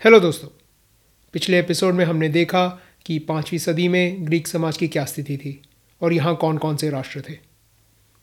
Hello 0.00 0.18
दोस्तों। 0.20 0.48
पिछले 1.34 1.58
episode 1.58 1.94
में 1.94 2.04
हमने 2.04 2.28
देखा 2.28 2.66
कि 3.06 3.18
पाँचवीं 3.18 3.58
सदी 3.58 3.88
में 3.88 4.26
ग्रीक 4.26 4.46
समाज 4.48 4.76
की 4.76 4.88
क्या 4.88 5.04
स्थिति 5.04 5.36
थी 5.36 5.52
और 6.00 6.12
यहाँ 6.12 6.34
कौन 6.36 6.58
कौन 6.58 6.76
से 6.76 6.90
राष्ट्र 6.90 7.22
थे। 7.28 7.36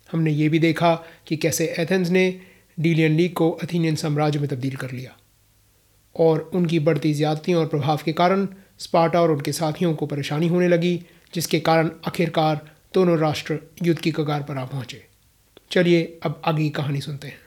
हमने 0.09 0.31
ये 0.31 0.47
भी 0.49 0.59
देखा 0.59 0.93
कि 1.27 1.37
कैसे 1.37 1.65
एथेंस 1.79 2.09
ने 2.09 2.41
डीलियन 2.79 3.11
लीग 3.11 3.33
को 3.33 3.49
अथीनियन 3.51 3.95
साम्राज्य 3.95 4.39
में 4.39 4.47
तब्दील 4.49 4.75
कर 4.75 4.91
लिया 4.91 5.15
और 6.15 6.49
उनकी 6.53 6.79
बढ़ती 6.79 7.13
ज़्यादतियों 7.13 7.61
और 7.61 7.67
प्रभाव 7.67 7.99
के 8.05 8.13
कारण 8.13 8.47
स्पार्टा 8.79 9.21
और 9.21 9.31
उनके 9.31 9.51
साथियों 9.51 9.93
को 9.93 10.05
परेशानी 10.05 10.47
होने 10.47 10.67
लगी, 10.67 11.01
जिसके 11.33 11.59
कारण 11.59 11.91
आखिरकार 12.07 12.61
दोनों 12.93 13.17
राष्ट्र 13.19 13.59
युद्ध 13.83 13.99
की 14.01 14.11
कगार 14.11 14.43
पर 14.43 14.57
आ 14.57 14.65
पहुँचे। 14.65 15.05
चलिए 15.71 16.19
अब 16.23 16.41
आगे 16.45 16.69
कहानी 16.69 17.01
सुनते 17.01 17.27
हैं। 17.27 17.39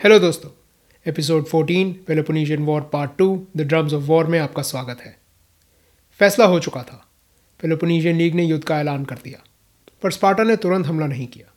हेलो 0.00 0.18
दोस्तों, 0.18 0.50
episode 1.06 1.44
14 1.44 1.94
Peloponnesian 2.06 2.62
war 2.62 2.80
part 2.80 3.10
two 3.18 3.46
the 3.56 3.60
drums 3.60 3.92
of 3.92 4.02
war 4.04 4.26
में 4.26 4.38
आपका 4.38 4.62
स्वागत 4.62 5.00
है। 5.00 5.18
फैसला 6.10 6.44
हो 6.44 6.60
चुका 6.60 6.82
था। 6.82 7.06
पेलोपोनेशियन 7.62 8.16
लीग 8.16 8.34
ने 8.34 8.44
युद्ध 8.44 8.64
का 8.64 8.80
ऐलान 8.80 9.04
कर 9.04 9.14
दिया, 9.14 9.44
पर 10.02 10.10
स्पार्टा 10.10 10.42
ने 10.42 10.56
तुरंत 10.56 10.86
हमला 10.86 11.06
नहीं 11.06 11.26
किया। 11.26 11.52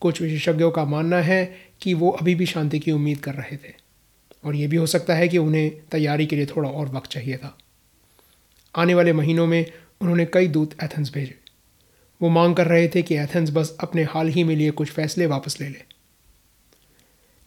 कुछ 0.00 0.22
विशेषज्ञों 0.22 0.70
का 0.70 0.84
मानना 0.84 1.16
है 1.16 1.56
कि 1.80 1.94
वो 1.94 2.10
अभी 2.10 2.34
भी 2.34 2.46
शांति 2.46 2.78
की 2.78 2.92
उम्मीद 2.92 3.18
कर 3.18 3.34
रहे 3.34 3.56
थे, 3.56 3.74
और 4.44 4.54
ये 4.54 4.66
भी 4.66 4.76
हो 4.76 4.86
सकता 4.86 5.14
है 5.14 5.28
कि 5.28 5.38
उन्हें 5.38 5.72
तैयारी 5.92 6.26
के 6.26 6.36
लिए 6.36 6.46
थोड़ा 6.46 6.70
और 6.70 6.88
वक्त 6.88 7.10
चाहिए 7.10 7.36
था। 7.36 7.58
आने 8.76 8.94
वाले 8.94 9.12
महीनों 9.12 9.46
में 9.46 9.72
उन्होंने 10.00 10.26
कई 10.26 10.48
दूत 10.48 10.82
एथेंस 10.82 11.12
भेजे। 11.14 11.38
वो 12.22 12.28
मांग 12.28 12.56
कर 12.56 12.66
रहे 12.66 12.88
थे 12.88 13.02
कि 13.02 13.16
एथेंस 13.16 13.50
बस 13.50 13.76
अपने 13.80 14.02
हाल 14.02 14.28
ही 14.28 14.44
में 14.44 14.56
लिए 14.56 14.70
कुछ 14.70 14.90
फैसले 14.90 15.26
वापस 15.26 15.60
ले 15.60 15.68
ले। 15.68 15.95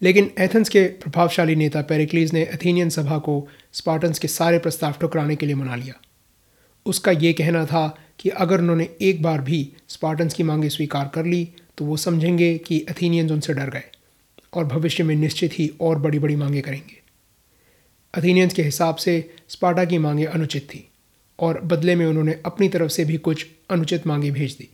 लेकिन 0.01 0.31
एथेंस 0.39 0.69
के 0.69 0.83
प्रभावशाली 1.01 1.55
नेता 1.55 1.81
पेरिक्लीज 1.81 2.33
ने 2.33 2.41
एथेनियन 2.43 2.89
सभा 2.89 3.17
को 3.17 3.47
स्पार्टन्स 3.73 4.19
के 4.19 4.27
सारे 4.27 4.59
प्रस्ताव 4.59 4.93
ठुकराने 5.01 5.35
के 5.35 5.45
लिए 5.45 5.55
मना 5.55 5.75
लिया। 5.75 5.93
उसका 6.85 7.11
ये 7.11 7.33
कहना 7.33 7.65
था 7.65 7.87
कि 8.19 8.29
अगर 8.29 8.61
उन्होंने 8.61 8.89
एक 9.01 9.21
बार 9.23 9.41
भी 9.41 9.61
स्पार्टन्स 9.87 10.33
की 10.33 10.43
मांगें 10.43 10.69
स्वीकार 10.69 11.11
कर 11.13 11.25
ली 11.25 11.47
तो 11.77 11.85
वो 11.85 11.97
समझेंगे 11.97 12.57
कि 12.57 12.79
अथीनियंस 12.89 13.31
उनसे 13.31 13.53
डर 13.53 13.69
गए 13.69 13.83
और 14.53 14.65
भविष्य 14.65 15.03
में 15.03 15.15
निश्चित 15.15 15.59
ही 15.59 15.69
और 15.81 15.99
बड़ी 15.99 16.19
बड़ी 16.19 16.35
मांगें 16.35 16.61
करेंगे। 16.61 16.97
अथीनियंस 18.13 18.53
के 18.53 18.63
हिसाब 18.63 18.95
से 18.95 19.33
स्पार्टा 19.49 19.85
की 19.85 19.97
मांगें 19.97 20.25
अनुचित 20.25 20.63
थी 20.63 20.87
और 21.39 21.61
बदले 21.61 21.95
में 21.95 22.05
उन्होंने 22.05 22.35
अपनी 22.45 22.69
तरफ़ 22.69 22.91
से 22.91 23.05
भी 23.05 23.17
कुछ 23.17 23.45
अनुचित 23.69 24.07
मांगें 24.07 24.31
भेज 24.33 24.53
दी। 24.53 24.69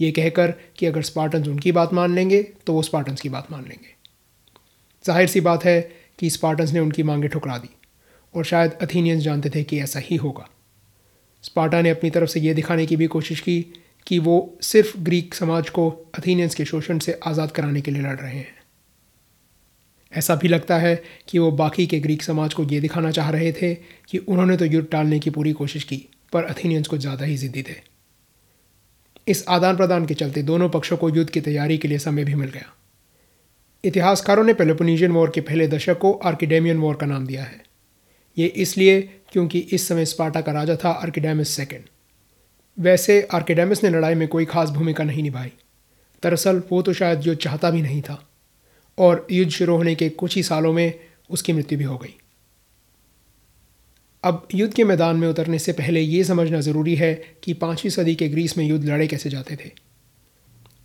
ये 0.00 0.10
कहकर 0.10 0.54
कि 0.76 0.86
अगर 0.86 1.02
स्पार्टन्स 1.02 1.48
उनकी 1.48 1.72
बात 1.72 1.92
मान 1.92 2.14
लेंगे 2.14 2.42
तो 2.66 2.72
वो 2.72 2.82
स्पार्टन्स 2.82 3.20
की 3.20 3.28
बात 3.28 3.52
मान 3.52 3.62
लेंगे। 3.62 3.97
ज़ाहिर 5.04 5.28
सी 5.28 5.40
बात 5.40 5.64
है 5.64 5.80
कि 6.18 6.30
स्पार्टन्स 6.30 6.72
ने 6.72 6.80
उनकी 6.80 7.02
मांगें 7.02 7.28
ठुकरा 7.30 7.58
दी 7.58 7.68
और 8.34 8.44
शायद 8.44 8.72
अथीनियंस 8.82 9.22
जानते 9.22 9.50
थे 9.50 9.62
कि 9.64 9.78
ऐसा 9.80 10.00
ही 10.00 10.16
होगा। 10.16 10.48
स्पार्टा 11.44 11.80
ने 11.82 11.90
अपनी 11.90 12.10
तरफ़ 12.10 12.30
से 12.30 12.40
ये 12.40 12.54
दिखाने 12.54 12.86
की 12.86 12.96
भी 12.96 13.06
कोशिश 13.06 13.40
की 13.40 13.60
कि 14.06 14.18
वो 14.18 14.36
सिर्फ़ 14.62 14.96
ग्रीक 14.98 15.34
समाज 15.34 15.68
को 15.70 15.88
अथीनियंस 16.14 16.54
के 16.54 16.64
शोषण 16.64 16.98
से 16.98 17.18
आज़ाद 17.26 17.50
कराने 17.50 17.80
के 17.80 17.90
लिए 17.90 18.02
लड़ 18.02 18.18
रहे 18.18 18.36
हैं। 18.36 18.56
ऐसा 20.12 20.34
भी 20.34 20.48
लगता 20.48 20.78
है 20.78 20.94
कि 21.28 21.38
वो 21.38 21.50
बाकी 21.52 21.86
के 21.86 21.98
ग्रीक 22.00 22.22
समाज 22.22 22.54
को 22.54 22.64
ये 22.64 22.80
दिखाना 22.80 23.10
चाह 23.10 23.30
रहे 23.30 23.52
थे 23.52 23.74
कि 24.08 24.18
उन्होंने 24.18 24.56
तो 24.56 24.64
युद्ध 24.64 24.88
टालने 24.88 25.18
की 25.18 25.30
पूरी 25.30 25.52
कोशिश 25.52 25.84
की, 25.84 26.04
पर 26.32 26.44
अथीनियंस 26.44 26.86
को 26.86 26.98
ज़्यादा 26.98 27.24
ही 27.24 27.36
ज़िद्दी 27.36 27.62
थे। 27.62 27.76
इस 29.28 29.44
आदान 29.48 29.76
प्रदान 29.76 30.06
के 30.06 30.14
चलते 30.14 30.42
दोनों 30.42 30.68
पक्षों 30.68 30.96
को 30.96 31.08
युद्ध 31.10 31.30
की 31.30 31.40
तैयारी 31.40 31.78
के 31.78 31.88
लिए 31.88 31.98
समय 31.98 32.24
भी 32.24 32.34
मिल 32.34 32.50
गया। 32.50 32.72
इतिहासकारों 33.84 34.44
ने 34.44 34.54
पेलोपोनीजियन 34.54 35.12
वॉर 35.12 35.30
के 35.30 35.40
पहले 35.40 35.68
दशक 35.68 35.98
को 35.98 36.12
आर्किडेमियन 36.12 36.78
वॉर 36.78 36.96
का 36.96 37.06
नाम 37.06 37.26
दिया 37.26 37.44
है। 37.44 37.62
ये 38.38 38.46
इसलिए 38.46 39.00
क्योंकि 39.32 39.58
इस 39.58 39.88
समय 39.88 40.04
स्पार्टा 40.04 40.40
का 40.40 40.52
राजा 40.52 40.76
था 40.76 40.90
आर्किडेमिस 40.90 41.48
सेकेंड। 41.48 41.84
वैसे 42.78 43.28
आर्किडेमिस 43.32 43.84
ने 43.84 43.90
लड़ाई 43.90 44.14
में 44.14 44.28
कोई 44.28 44.44
खास 44.44 44.70
भूमिका 44.70 45.04
नहीं 45.04 45.22
निभाई। 45.22 45.52
दरअसल 46.22 46.62
वो 46.72 46.82
तो 46.82 46.92
शायद 46.92 47.26
युद्ध 47.26 47.40
चाहता 47.40 47.70
भी 47.70 47.82
नहीं 47.82 48.02
था। 48.02 48.28
और 48.98 49.26
युद्ध 49.30 49.52
शुरू 49.52 49.76
होने 49.76 49.94
के 49.94 50.08
कुछ 50.08 50.36
ही 50.36 50.42
सालों 50.42 50.72
में 50.72 51.00
उसकी 51.30 51.52
मृत्यु 51.52 51.78
भी 51.78 51.84
हो 51.84 51.98
गई। 51.98 52.14
अब 54.24 54.48
युद्ध 54.54 54.74
के 54.74 54.84
मैदान 54.84 55.16
में 55.16 55.28
उतरने 55.28 55.58
से 55.58 55.72
पहले 55.72 56.00
ये 56.00 56.24
समझना 56.24 56.60
ज़रूरी 56.60 56.94
है 56.94 57.14
कि 57.42 57.52
पाँचवीं 57.52 57.90
सदी 57.90 58.14
के 58.14 58.28
ग्रीस 58.28 58.58
में 58.58 58.64
युद्ध 58.64 58.84
लड़े 58.84 59.06
कैसे 59.06 59.30
जाते 59.30 59.56
थे। 59.56 59.70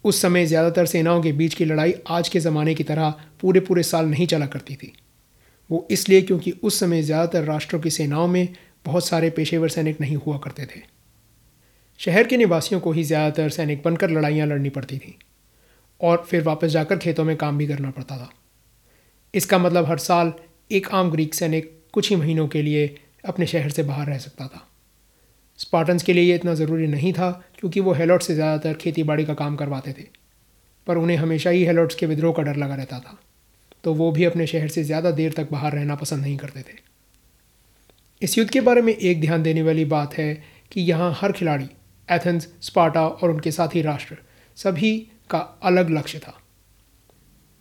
उस 0.03 0.21
समय 0.21 0.45
ज़्यादातर 0.45 0.85
सेनाओं 0.85 1.21
के 1.21 1.31
बीच 1.31 1.53
की 1.53 1.65
लड़ाई 1.65 1.93
आज 2.09 2.29
के 2.29 2.39
ज़माने 2.39 2.73
की 2.75 2.83
तरह 2.83 3.13
पूरे 3.41 3.59
पूरे 3.59 3.83
साल 3.83 4.05
नहीं 4.05 4.27
चला 4.27 4.45
करती 4.45 4.75
थी। 4.75 4.93
वो 5.69 5.87
इसलिए 5.91 6.21
क्योंकि 6.21 6.51
उस 6.53 6.79
समय 6.79 7.01
ज़्यादातर 7.01 7.43
राष्ट्रों 7.43 7.79
की 7.79 7.89
सेनाओं 7.89 8.27
में 8.27 8.47
बहुत 8.85 9.07
सारे 9.07 9.29
पेशेवर 9.29 9.69
सैनिक 9.69 10.01
नहीं 10.01 10.15
हुआ 10.15 10.37
करते 10.37 10.65
थे। 10.65 10.81
शहर 11.99 12.27
के 12.27 12.37
निवासियों 12.37 12.79
को 12.79 12.91
ही 12.91 13.03
ज़्यादातर 13.03 13.49
सैनिक 13.49 13.81
बनकर 13.85 14.09
लड़ाइयाँ 14.09 14.47
लड़नी 14.47 14.69
पड़ती 14.69 14.97
थीं 14.97 15.13
और 16.01 16.25
फिर 16.29 16.43
वापस 16.43 16.67
जाकर 16.67 16.97
खेतों 16.97 17.23
में 17.23 17.35
काम 17.37 17.57
भी 17.57 17.67
करना 17.67 17.91
पड़ता 17.91 18.17
था। 18.17 18.29
इसका 19.33 19.57
मतलब 19.57 19.85
हर 19.85 19.97
साल 19.99 20.33
एक 20.71 20.87
आम 20.91 21.11
ग्रीक 21.11 21.33
सैनिक 21.35 21.71
कुछ 21.93 22.09
ही 22.09 22.15
महीनों 22.15 22.47
के 22.47 22.61
लिए 22.61 22.95
अपने 23.25 23.45
शहर 23.45 23.69
से 23.69 23.83
बाहर 23.83 24.07
रह 24.07 24.17
सकता 24.17 24.47
था। 24.47 24.67
स्पार्टन्स 25.63 26.03
के 26.03 26.13
लिए 26.13 26.23
ये 26.23 26.35
इतना 26.35 26.53
ज़रूरी 26.55 26.87
नहीं 26.87 27.13
था, 27.13 27.31
क्योंकि 27.59 27.79
वो 27.79 27.93
हेलोट 27.93 28.21
से 28.21 28.35
ज़्यादातर 28.35 28.73
खेती 28.75 29.03
बाड़ी 29.03 29.25
का 29.25 29.33
काम 29.35 29.55
करवाते 29.55 29.93
थे। 29.93 30.07
पर 30.87 30.97
उन्हें 30.97 31.17
हमेशा 31.17 31.49
ही 31.49 31.63
हेलोट्स 31.65 31.95
के 31.95 32.05
विद्रोह 32.05 32.33
का 32.33 32.43
डर 32.43 32.55
लगा 32.55 32.75
रहता 32.75 32.99
था। 32.99 33.17
तो 33.83 33.93
वो 33.93 34.11
भी 34.11 34.23
अपने 34.25 34.47
शहर 34.47 34.67
से 34.67 34.83
ज़्यादा 34.83 35.11
देर 35.11 35.33
तक 35.33 35.51
बाहर 35.51 35.73
रहना 35.73 35.95
पसंद 35.95 36.21
नहीं 36.21 36.37
करते 36.37 36.61
थे। 36.61 36.81
इस 38.21 38.37
युद्ध 38.37 38.49
के 38.51 38.61
बारे 38.61 38.81
में 38.81 38.93
एक 38.93 39.21
ध्यान 39.21 39.43
देने 39.43 39.61
वाली 39.61 39.85
बात 39.87 40.13
है 40.13 40.33
कि 40.71 40.81
यहाँ 40.81 41.11
हर 41.21 41.31
खिलाड़ी 41.31 41.69
एथेंस 42.09 42.47
स्पार्टा 42.61 43.07
और 43.07 43.31
उनके 43.31 43.51
साथी 43.51 43.81
राष्ट्र, 43.81 44.17
सभी 44.57 44.97
का 45.29 45.39
अलग 45.63 45.89
लक्ष्य 45.89 46.19
था। 46.19 46.37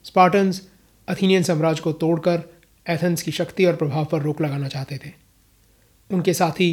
स्पार्टन्स 0.05 0.63
अथीनियन 1.09 1.43
साम्राज्य 1.43 1.83
को 1.83 1.93
तोड़कर 1.95 2.43
एथेंस 2.87 3.23
की 3.23 3.33
शक्ति 3.33 3.65
और 3.65 3.77
प्रभाव 3.77 4.05
पर 4.05 4.23
रोक 4.23 4.41
लगाना 4.41 4.69
चाहते 4.69 4.99
थे। 4.99 5.11
उनके 6.11 6.35
साथी 6.35 6.71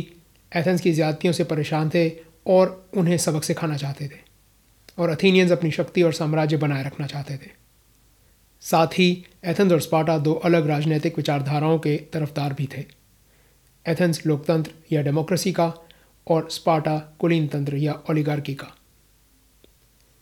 एथेंस 0.52 0.82
की 0.82 0.92
ज़्यादतियों 0.92 1.34
से 1.34 1.44
परेशान 1.46 1.90
थे 1.90 2.10
और 2.48 2.90
उन्हें 2.98 3.18
सबक 3.18 3.44
सिखाना 3.44 3.78
चाहते 3.78 4.08
थे 4.08 4.20
और 4.98 5.10
अथीनियंस 5.10 5.52
अपनी 5.52 5.72
शक्ति 5.72 6.02
और 6.02 6.14
साम्राज्य 6.14 6.58
बनाए 6.58 6.84
रखना 6.84 7.08
चाहते 7.08 7.36
थे। 7.36 7.52
साथ 8.64 8.88
ही 8.94 9.12
एथेंस 9.46 9.72
और 9.72 9.82
स्पाटा 9.82 10.18
दो 10.20 10.34
अलग 10.46 10.68
राजनीतिक 10.68 11.18
विचारधाराओं 11.18 11.78
के 11.80 11.96
तरफदार 12.14 12.54
भी 12.54 12.68
थे। 12.68 12.86
एथेंस 13.86 14.26
लोकतंत्र 14.26 14.72
या 14.92 15.02
डेमोक्रेसी 15.02 15.52
का 15.52 15.74
और 16.28 16.48
स्पाटा 16.52 16.98
कुलीन 17.20 17.48
तंत्र 17.48 17.76
या 17.78 17.94
ओलिगार्की 18.10 18.54
का। 18.54 18.74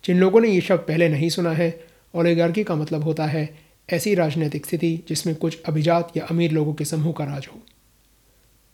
जिन 0.03 0.19
लोगों 0.19 0.41
ने 0.41 0.49
ये 0.49 0.61
शब्द 0.61 0.79
पहले 0.79 1.09
नहीं 1.09 1.29
सुना 1.29 1.51
है, 1.51 1.79
ओलिगार्की 2.13 2.63
का 2.63 2.75
मतलब 2.75 3.03
होता 3.03 3.25
है 3.25 3.49
ऐसी 3.89 4.13
राजनीतिक 4.15 4.65
स्थिति 4.65 5.03
जिसमें 5.07 5.35
कुछ 5.35 5.61
अभिजात 5.63 6.15
या 6.17 6.25
अमीर 6.25 6.51
लोगों 6.51 6.73
के 6.73 6.85
समूह 6.85 7.13
का 7.13 7.23
राज 7.23 7.47
हो। 7.47 7.59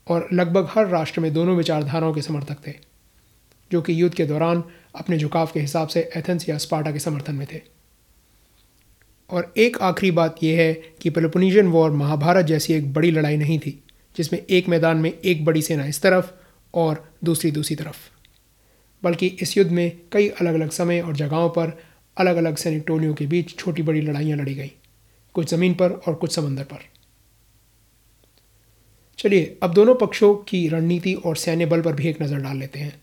और 0.07 0.27
लगभग 0.33 0.67
हर 0.69 0.87
राष्ट्र 0.87 1.21
में 1.21 1.31
दोनों 1.33 1.55
विचारधाराओं 1.55 2.13
के 2.13 2.21
समर्थक 2.21 2.67
थे, 2.67 2.73
जो 3.71 3.81
कि 3.81 4.01
युद्ध 4.01 4.15
के 4.15 4.25
दौरान 4.25 4.63
अपने 4.95 5.17
झुकाव 5.17 5.49
के 5.53 5.59
हिसाब 5.59 5.87
से 5.87 6.09
एथेंस 6.17 6.49
या 6.49 6.57
स्पार्टा 6.57 6.91
के 6.91 6.99
समर्थन 6.99 7.35
में 7.35 7.47
थे। 7.53 7.61
और 9.29 9.53
एक 9.57 9.77
आखिरी 9.81 10.11
बात 10.11 10.43
यह 10.43 10.57
है 10.57 10.73
कि 11.01 11.09
पेलोपोनीशियन 11.09 11.67
वॉर 11.67 11.91
महाभारत 11.91 12.45
जैसी 12.45 12.73
एक 12.73 12.93
बड़ी 12.93 13.11
लड़ाई 13.11 13.37
नहीं 13.37 13.59
थी, 13.59 13.79
जिसमें 14.15 14.39
एक 14.41 14.69
मैदान 14.69 14.97
में 14.97 15.11
एक 15.11 15.45
बड़ी 15.45 15.61
सेना 15.61 15.85
इस 15.85 16.01
तरफ़ 16.01 16.31
और 16.73 17.03
दूसरी 17.23 17.51
दूसरी 17.51 17.75
तरफ़। 17.75 17.97
बल्कि 19.03 19.27
इस 19.41 19.57
युद्ध 19.57 19.71
में 19.71 19.99
कई 20.11 20.27
अलग 20.29 20.53
अलग 20.53 20.69
समय 20.69 21.01
और 21.01 21.15
जगहों 21.15 21.49
पर 21.49 21.77
अलग 22.17 22.35
अलग 22.35 22.56
सैनिक 22.56 22.83
टोलियों 22.88 23.13
के 23.13 23.25
बीच 23.25 23.57
छोटी 23.57 23.81
बड़ी 23.81 24.01
लड़ाइयाँ 24.01 24.38
लड़ी 24.38 24.53
गई, 24.56 24.71
कुछ 25.35 25.49
ज़मीन 25.49 25.73
पर 25.73 25.91
और 25.91 26.13
कुछ 26.13 26.35
समंदर 26.35 26.63
पर। 26.63 26.93
चलिए, 29.23 29.57
अब 29.63 29.73
दोनों 29.73 29.93
पक्षों 29.95 30.33
की 30.43 30.67
रणनीति 30.67 31.13
और 31.15 31.35
सैन्य 31.37 31.65
बल 31.65 31.81
पर 31.81 31.93
भी 31.93 32.07
एक 32.07 32.21
नज़र 32.21 32.39
डाल 32.39 32.57
लेते 32.57 32.79
हैं। 32.79 33.01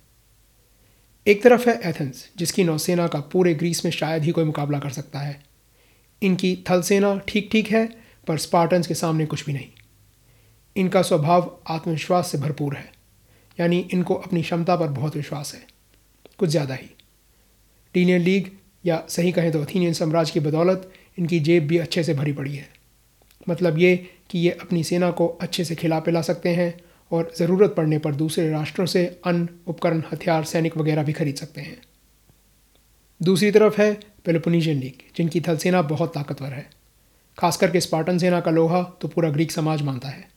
एक 1.26 1.42
तरफ़ 1.42 1.68
है 1.68 1.78
एथेंस, 1.84 2.28
जिसकी 2.36 2.64
नौसेना 2.64 3.06
का 3.06 3.20
पूरे 3.32 3.54
ग्रीस 3.54 3.84
में 3.84 3.92
शायद 3.92 4.24
ही 4.24 4.30
कोई 4.30 4.44
मुकाबला 4.44 4.78
कर 4.78 4.90
सकता 4.90 5.18
है। 5.18 5.40
इनकी 6.22 6.56
थल 6.70 6.82
सेना 6.82 7.16
ठीक 7.28 7.48
ठीक 7.52 7.68
है, 7.68 7.84
पर 8.26 8.38
स्पार्टन्स 8.38 8.86
के 8.86 8.94
सामने 8.94 9.26
कुछ 9.26 9.44
भी 9.46 9.52
नहीं। 9.52 9.68
इनका 10.76 11.02
स्वभाव 11.02 11.50
आत्मविश्वास 11.68 12.30
से 12.32 12.38
भरपूर 12.38 12.74
है, 12.74 12.90
यानी 13.58 13.78
इनको 13.92 14.14
अपनी 14.16 14.42
क्षमता 14.42 14.76
पर 14.76 14.88
बहुत 14.90 15.16
विश्वास 15.16 15.54
है। 15.54 15.62
कुछ 16.38 16.48
ज़्यादा 16.48 16.74
ही। 16.74 16.90
टीनियन 17.94 18.20
लीग 18.20 18.50
या 18.84 19.02
सही 19.08 19.32
कहें 19.32 19.50
तो 19.52 19.62
अथीनियन 19.62 19.92
साम्राज्य 19.92 20.32
की 20.32 20.40
बदौलत 20.40 20.90
इनकी 21.18 21.40
जेब 21.40 21.66
भी 21.66 21.78
अच्छे 21.78 22.04
से 22.04 22.14
भरी 22.14 22.32
पड़ी 22.32 22.54
है। 22.54 22.68
मतलब 23.48 23.78
ये 23.78 23.96
कि 24.30 24.38
ये 24.38 24.50
अपनी 24.50 24.84
सेना 24.84 25.10
को 25.10 25.26
अच्छे 25.26 25.64
से 25.64 25.74
खिला 25.74 26.00
पिला 26.00 26.22
सकते 26.22 26.48
हैं 26.48 26.74
और 27.10 27.32
ज़रूरत 27.38 27.74
पड़ने 27.76 27.98
पर 27.98 28.14
दूसरे 28.14 28.50
राष्ट्रों 28.50 28.86
से 28.86 29.20
अन्न, 29.26 29.48
उपकरण, 29.66 30.02
हथियार, 30.12 30.44
सैनिक 30.44 30.76
वगैरह 30.76 31.02
भी 31.02 31.12
खरीद 31.12 31.36
सकते 31.36 31.60
हैं। 31.60 31.82
दूसरी 33.22 33.50
तरफ़ 33.50 33.80
है 33.80 34.00
पेलोपोनीशियन 34.24 34.78
लीग, 34.78 34.92
जिनकी 35.16 35.40
थल 35.40 35.56
सेना 35.56 35.82
बहुत 35.82 36.14
ताकतवर 36.14 36.48
है। 36.48 36.70
खासकर 37.38 37.66
करके 37.66 37.80
स्पार्टन 37.80 38.18
सेना 38.18 38.40
का 38.40 38.50
लोहा 38.50 38.82
तो 38.82 39.08
पूरा 39.08 39.30
ग्रीक 39.30 39.52
समाज 39.52 39.82
मानता 39.82 40.08
है। 40.08 40.28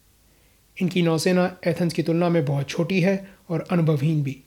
इनकी 0.82 1.02
नौसेना 1.02 1.58
एथेंस 1.68 1.94
की 1.94 2.04
तुलना 2.04 2.30
में 2.30 2.46
बहुत 2.46 2.70
छोटी 2.70 3.02
है 3.02 3.28
और 3.50 3.68
अनुभवहीन 3.72 4.24
भी, 4.24 4.44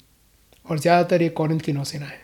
और 0.70 0.79
ज़्यादातर 0.79 1.23
ये 1.23 1.29
कॉरिंथ 1.29 1.61
की 1.61 1.73
नौसेना 1.73 2.06
है। 2.06 2.20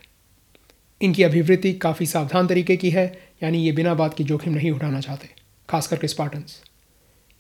इनकी 1.01 1.23
अभिवृत्ति 1.23 1.73
काफ़ी 1.73 2.07
सावधान 2.07 2.47
तरीके 2.47 2.77
की 2.77 2.91
है, 2.91 3.19
यानी 3.43 3.59
ये 3.59 3.73
बिना 3.73 3.95
बात 3.95 4.15
की 4.15 4.25
जोखिम 4.25 4.55
नहीं 4.55 4.71
उठाना 4.71 5.01
चाहते। 5.01 5.29
खास 5.69 5.87
करके 5.87 6.09
स्पार्टन्स। 6.09 6.61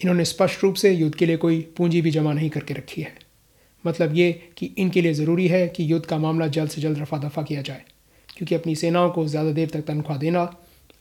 इन्होंने 0.00 0.24
स्पष्ट 0.26 0.62
रूप 0.62 0.74
से 0.74 0.92
युद्ध 0.92 1.14
के 1.14 1.26
लिए 1.26 1.36
कोई 1.38 1.60
पूंजी 1.76 2.00
भी 2.02 2.10
जमा 2.10 2.32
नहीं 2.32 2.48
करके 2.50 2.74
रखी 2.74 3.02
है। 3.02 3.14
मतलब 3.84 4.14
ये 4.14 4.32
कि 4.56 4.66
इनके 4.78 5.00
लिए 5.02 5.14
ज़रूरी 5.14 5.46
है 5.48 5.66
कि 5.69 5.92
युद्ध 5.92 6.04
का 6.06 6.19
मामला 6.19 6.46
जल्द 6.48 6.70
से 6.70 6.80
जल्द 6.80 6.98
रफा 6.98 7.19
दफ़ा 7.19 7.42
किया 7.42 7.62
जाए, 7.62 7.82
क्योंकि 8.28 8.54
अपनी 8.54 8.74
सेनाओं 8.76 9.10
को 9.10 9.26
ज़्यादा 9.28 9.52
देर 9.52 9.70
तक 9.70 9.84
तनख्वाह 9.84 10.19
देना 10.19 10.50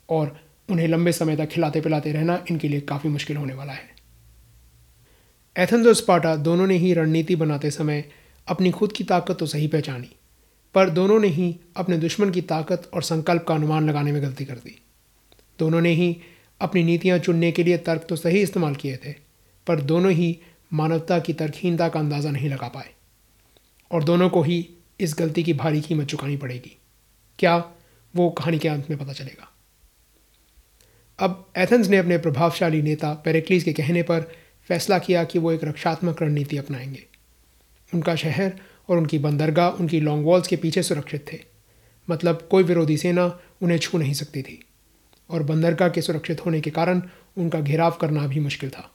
और 0.09 0.37
उन्हें 0.69 0.87
लंबे 0.87 1.11
समय 1.11 1.35
तक 1.37 1.49
खिलाते 1.49 1.81
पिलाते 1.81 2.11
रहना 2.11 2.43
इनके 2.51 2.67
लिए 2.67 2.81
काफ़ी 2.83 3.09
मुश्किल 3.09 3.37
होने 3.37 3.53
वाला 3.53 3.73
है। 3.73 3.89
एथेंस 5.55 5.87
और 5.87 5.93
स्पार्टा 5.95 6.35
दोनों 6.37 6.67
ने 6.67 6.75
ही 6.77 6.93
रणनीति 6.93 7.35
बनाते 7.35 7.71
समय 7.71 8.03
अपनी 8.47 8.71
खुद 8.71 8.91
की 8.91 9.03
ताकत 9.05 9.37
तो 9.39 9.45
सही 9.47 9.67
पहचानी, 9.67 10.09
पर 10.75 10.89
दोनों 10.91 11.19
ने 11.19 11.27
ही 11.29 11.55
अपने 11.77 11.97
दुश्मन 11.99 12.29
की 12.31 12.41
ताकत 12.43 12.89
और 12.93 13.03
संकल्प 13.03 13.45
का 13.47 13.55
अनुमान 13.55 13.89
लगाने 13.89 14.11
में 14.11 14.21
गलती 14.21 14.45
कर 14.45 14.55
दी। 14.55 14.77
दोनों 15.59 15.81
ने 15.81 15.93
ही 15.93 16.15
अपनी 16.61 16.83
नीतियाँ 16.83 17.19
चुनने 17.19 17.51
के 17.51 17.63
लिए 17.63 17.77
तर्क 17.77 18.05
तो 18.09 18.15
सही 18.15 18.41
इस्तेमाल 18.41 18.75
किए 18.75 18.97
थे, 18.97 19.15
पर 19.67 19.81
दोनों 19.81 20.11
ही 20.11 20.39
मानवता 20.73 21.19
की 21.19 21.33
तर्कहीनता 21.33 21.89
का 21.89 21.99
अंदाज़ा 21.99 22.31
नहीं 22.31 22.49
लगा 22.49 22.67
पाए। 22.67 22.89
और 23.91 24.03
दोनों 24.03 24.29
को 24.29 24.41
ही 24.41 24.69
इस 24.99 25.15
गलती 25.19 25.43
की 25.43 25.53
भारी 25.53 25.81
कीमत 25.81 26.07
चुकानी 26.07 26.37
पड़ेगी। 26.37 26.77
क्या 27.39 27.71
वो 28.15 28.29
कहानी 28.29 28.59
के 28.59 28.67
अंत 28.67 28.89
में 28.89 28.99
पता 28.99 29.13
चलेगा? 29.13 29.47
अब 31.19 31.51
एथेंस 31.57 31.87
ने 31.87 31.97
अपने 31.97 32.17
प्रभावशाली 32.17 32.81
नेता 32.81 33.13
पेरेक्लीस 33.13 33.63
के 33.63 33.73
कहने 33.73 34.03
पर 34.03 34.21
फैसला 34.67 34.99
किया 34.99 35.23
कि 35.23 35.39
वो 35.39 35.51
एक 35.51 35.63
रक्षात्मक 35.63 36.21
रणनीति 36.21 36.57
अपनाएँगे। 36.57 37.05
उनका 37.93 38.15
शहर 38.15 38.53
और 38.89 38.97
उनकी 38.97 39.19
बंदरगाह, 39.19 39.69
उनकी 39.69 39.99
लॉन्ग 39.99 40.25
वॉल्स 40.25 40.47
के 40.47 40.55
पीछे 40.55 40.83
सुरक्षित 40.83 41.33
थे। 41.33 41.39
मतलब 42.09 42.47
कोई 42.51 42.63
विरोधी 42.63 42.97
सेना 42.97 43.39
उन्हें 43.61 43.77
छू 43.77 43.97
नहीं 43.97 44.13
सकती 44.13 44.41
थी। 44.41 44.65
और 45.31 45.43
बंदरगाह 45.43 45.89
के 45.89 46.01
सुरक्षित 46.01 46.45
होने 46.45 46.61
के 46.61 46.69
कारण 46.69 47.01
उनका 47.37 47.59
घेराव 47.59 47.97
करना 48.01 48.27
भी 48.27 48.39
मुश्किल 48.39 48.69
था। 48.69 48.89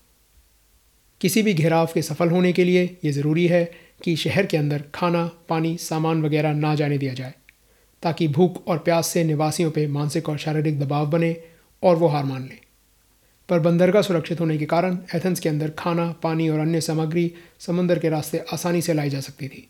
किसी 1.20 1.42
भी 1.42 1.54
घेराव 1.54 1.88
के 1.94 2.02
सफल 2.02 2.30
होने 2.30 2.52
के 2.52 2.64
लिए 2.64 2.98
ये 3.04 3.12
ज़रूरी 3.12 3.46
है 3.46 3.64
कि 4.04 4.16
शहर 4.16 4.46
के 4.46 4.56
अंदर 4.56 4.84
खाना, 4.94 5.30
पानी, 5.48 5.76
सामान 5.76 6.22
वगैरह 6.22 6.52
ना 6.52 6.74
जाने 6.74 6.98
दिया 6.98 7.14
जाए, 7.14 7.34
ताकि 8.02 8.28
भूख 8.28 8.66
और 8.68 8.78
प्यास 8.78 9.06
से 9.06 9.24
निवासियों 9.24 9.70
पर 9.70 9.88
मानसिक 9.88 10.28
और 10.28 10.38
शारीरिक 10.38 10.80
दबाव 10.80 11.10
बने 11.10 11.36
और 11.82 11.96
वो 11.96 12.06
हार 12.06 12.24
मान 12.24 12.42
लें। 12.42 12.58
पर 13.48 13.60
बंदरगाह 13.60 14.02
सुरक्षित 14.02 14.40
होने 14.40 14.58
के 14.58 14.66
कारण 14.66 14.98
एथेंस 15.14 15.40
के 15.40 15.48
अंदर 15.48 15.70
खाना, 15.70 16.12
पानी 16.22 16.48
और 16.48 16.58
अन्य 16.58 16.80
सामग्री 16.80 17.32
समुद्र 17.58 17.98
के 17.98 18.08
रास्ते 18.08 18.44
आसानी 18.52 18.82
से 18.82 18.94
लाई 18.94 19.10
जा 19.10 19.20
सकती 19.20 19.48
थी। 19.48 19.68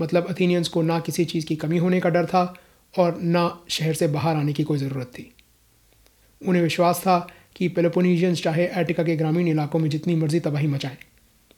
मतलब 0.00 0.26
अथीनियंस 0.26 0.68
को 0.68 0.82
ना 0.82 1.00
किसी 1.00 1.24
चीज़ 1.24 1.46
की 1.46 1.56
कमी 1.56 1.78
होने 1.78 2.00
का 2.00 2.08
डर 2.08 2.26
था 2.26 2.54
और 2.98 3.18
ना 3.20 3.60
शहर 3.68 3.94
से 3.94 4.06
बाहर 4.08 4.36
आने 4.36 4.52
की 4.52 4.62
कोई 4.62 4.78
ज़रूरत 4.78 5.06
थी। 5.06 5.34
उन्हें 6.48 6.62
विश्वास 6.62 7.00
था 7.00 7.18
कि 7.56 7.68
पेलोपोनीजियंस 7.68 8.42
चाहे 8.42 8.66
एटिका 8.76 9.02
के 9.02 9.16
ग्रामीण 9.16 9.48
इलाकों 9.48 9.78
में 9.78 9.88
जितनी 9.90 10.14
मर्ज़ी 10.14 10.40
तबाही 10.40 10.66
मचाएँ। 10.66 10.96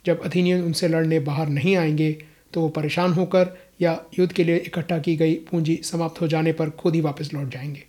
जब 0.06 0.22
अथीनियन 0.22 0.62
उनसे 0.62 0.88
लड़ने 0.88 1.20
बाहर 1.20 1.48
नहीं 1.48 1.76
आएँगे 1.76 2.12
तो 2.52 2.60
वो 2.60 2.69
परेशान 2.69 3.12
होकर 3.12 3.48
या 3.81 3.92
युद्ध 4.19 4.32
के 4.32 4.44
लिए 4.44 4.56
इकट्ठा 4.56 4.98
की 4.98 5.16
गई 5.16 5.34
पूंजी 5.34 5.76
समाप्त 5.84 6.20
हो 6.20 6.28
जाने 6.28 6.52
पर 6.52 6.70
खुद 6.70 6.94
ही 6.94 7.00
वापस 7.00 7.32
लौट 7.34 7.48
जाएँगे। 7.48 7.84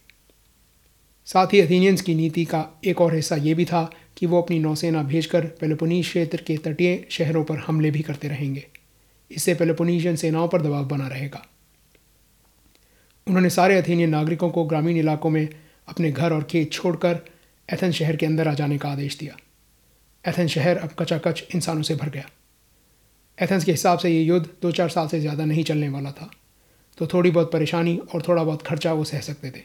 साथ 1.26 1.54
ही 1.54 1.62
अथीनियंस 1.62 2.02
की 2.02 2.16
नीति 2.16 2.46
का 2.46 2.66
एक 2.86 3.02
और 3.02 3.16
हिस्सा 3.16 3.36
ये 3.36 3.54
भी 3.54 3.66
था 3.66 3.90
कि 4.18 4.26
वो 4.26 4.42
अपनी 4.42 4.60
नौसेना 4.60 5.04
भेजकर 5.04 5.46
पेलोपोनीज 5.46 6.06
क्षेत्र 6.06 6.38
के 6.38 6.58
तटीय 6.58 7.06
शहरों 7.10 7.44
पर 7.44 7.58
हमले 7.58 7.92
भी 7.92 8.02
करते 8.02 8.28
रहेंगे। 8.28 8.66
इससे 9.32 9.54
पेलोपोनीशियन 9.56 10.16
सेनाओं 10.16 10.48
पर 10.48 10.62
दबाव 10.62 10.86
बना 10.86 11.08
रहेगा। 11.08 11.46
उन्होंने 13.28 13.50
सारे 13.50 13.78
अथीनियन 13.78 14.10
नागरिकों 14.10 14.50
को 14.50 14.64
ग्रामीण 14.66 14.98
इलाकों 14.98 15.30
में 15.30 15.48
अपने 15.88 16.12
घर 16.12 16.34
और 16.34 16.44
खेत 16.44 16.72
छोड़कर 16.72 17.20
एथेंस 17.70 17.96
शहर 17.96 18.16
के 18.16 18.26
अंदर 18.26 18.48
आ 18.48 18.54
जाने 18.54 18.78
का 18.78 18.90
आदेश 18.90 19.18
दिया। 19.18 19.38
एथेंस 20.26 20.52
शहर 20.52 20.78
अब 20.78 20.96
कचाकच 21.00 21.44
इंसानों 21.56 21.82
से 21.82 21.96
भर 21.96 22.10
गया। 22.10 22.30
एथेंस 23.38 23.64
के 23.66 23.72
हिसाब 23.72 24.00
से 24.00 24.10
ये 24.10 24.22
युद्ध 24.22 24.48
दो 24.62 24.72
चार 24.72 24.90
साल 24.90 25.08
से 25.08 25.20
ज़्यादा 25.20 25.46
नहीं 25.46 25.64
चलने 25.64 25.90
वाला 25.90 26.12
था 26.12 26.30
तो 26.98 27.08
थोड़ी 27.08 27.32
बहुत 27.32 27.52
परेशानी 27.52 27.98
और 27.98 28.22
थोड़ा 28.22 28.44
बहुत 28.44 28.62
खर्चा 28.62 28.94
वो 28.94 29.04
सह 29.04 29.20
सकते 29.22 29.50
थे। 29.52 29.64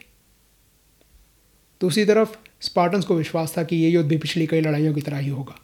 दूसरी 1.81 2.05
तरफ़, 2.05 2.37
स्पार्टन्स 2.61 3.05
को 3.05 3.15
विश्वास 3.15 3.57
था 3.59 3.63
कि 3.63 3.77
ये 3.77 3.89
युद्ध 3.89 4.09
भी 4.09 4.17
पिछली 4.19 4.47
कई 4.47 4.61
लड़ाइयों 4.61 4.95
की 4.95 5.01
तरह 5.01 5.19
ही 5.19 5.29
होगा। 5.29 5.55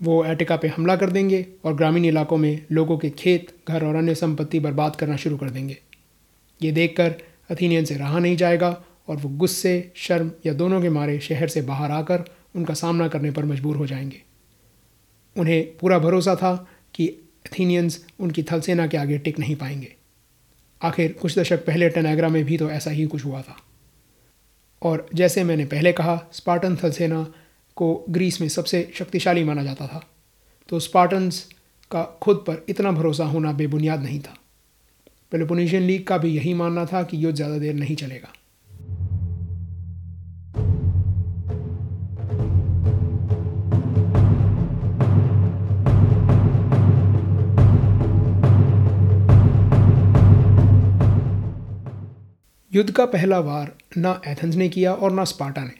वो 0.00 0.24
एटिका 0.24 0.56
पे 0.56 0.68
हमला 0.68 0.96
कर 0.96 1.10
देंगे 1.10 1.46
और 1.64 1.74
ग्रामीण 1.74 2.04
इलाकों 2.04 2.36
में 2.36 2.66
लोगों 2.72 2.96
के 2.98 3.10
खेत, 3.10 3.54
घर 3.68 3.84
और 3.84 3.94
अन्य 3.94 4.14
संपत्ति 4.14 4.60
बर्बाद 4.60 4.96
करना 4.96 5.16
शुरू 5.16 5.36
कर 5.36 5.50
देंगे। 5.50 5.76
ये 6.60 6.72
देखकर 6.72 7.14
अथीनियन 7.50 7.84
से 7.84 7.94
रहा 7.94 8.18
नहीं 8.18 8.36
जाएगा 8.36 8.70
और 9.08 9.16
वो 9.16 9.28
गुस्से, 9.28 9.92
शर्म 9.96 10.30
या 10.46 10.52
दोनों 10.52 10.82
के 10.82 10.88
मारे 10.88 11.20
शहर 11.20 11.48
से 11.48 11.62
बाहर 11.62 11.90
आकर 11.90 12.24
उनका 12.56 12.74
सामना 12.74 13.08
करने 13.08 13.30
पर 13.30 13.44
मजबूर 13.44 13.76
हो 13.76 13.86
जाएँगे। 13.86 14.22
उन्हें 15.36 15.78
पूरा 15.78 15.98
भरोसा 15.98 16.34
था 16.34 16.68
कि 16.94 17.04
एथीनियंस 17.46 18.06
उनकी 18.20 18.42
थल 18.42 18.60
सेना 18.60 18.86
के 18.86 18.96
आगे 18.96 19.18
टिक 19.18 19.38
नहीं 19.38 19.56
पाएँगे। 19.56 19.96
आखिर 20.82 21.12
कुछ 21.12 21.38
दशक 21.38 21.66
पहले 21.66 21.88
टेनाग्रा 21.88 22.28
में 22.28 22.44
भी 22.44 22.58
तो 22.58 22.70
ऐसा 22.70 22.90
ही 22.90 23.06
कुछ 23.06 23.24
हुआ 23.24 23.42
था। 23.42 23.56
और 24.82 25.08
जैसे 25.14 25.44
मैंने 25.44 25.64
पहले 25.64 25.92
कहा, 25.92 26.28
स्पार्टन 26.32 26.76
थल 26.76 26.90
सेना 26.90 27.32
को 27.76 28.04
ग्रीस 28.10 28.40
में 28.40 28.48
सबसे 28.48 28.92
शक्तिशाली 28.94 29.44
माना 29.44 29.62
जाता 29.62 29.86
था। 29.86 30.06
तो 30.68 30.80
स्पार्टन्स 30.80 31.48
का 31.90 32.18
खुद 32.22 32.36
पर 32.36 32.66
इतना 32.68 32.92
भरोसा 32.92 33.24
होना 33.24 33.52
बेबुनियाद 33.52 34.02
नहीं 34.02 34.20
था। 34.20 34.36
पेलोपोनेशियन 35.32 35.82
लीग 35.82 36.06
का 36.06 36.18
भी 36.18 36.28
यही 36.28 36.54
मानना 36.54 36.86
था 36.86 37.02
कि 37.02 37.24
युद्ध 37.24 37.36
ज़्यादा 37.36 37.58
देर 37.58 37.74
नहीं 37.74 37.96
चलेगा। 37.96 38.32
युद्ध 52.74 52.90
का 52.90 53.06
पहला 53.06 53.38
वार 53.38 53.72
ना 53.96 54.20
एथेंस 54.26 54.54
ने 54.54 54.68
किया 54.68 54.94
और 54.94 55.12
ना 55.12 55.24
स्पार्टा 55.24 55.64
ने। 55.64 55.72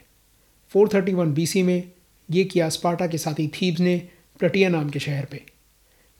431 0.74 1.26
बीसी 1.26 1.62
में 1.62 1.90
ये 2.30 2.44
किया 2.44 2.68
स्पार्टा 2.68 3.06
के 3.06 3.18
साथी 3.18 3.48
थीब्स 3.48 3.80
ने 3.80 4.08
प्लटिया 4.38 4.68
नाम 4.68 4.90
के 4.90 4.98
शहर 4.98 5.24
पे। 5.24 5.44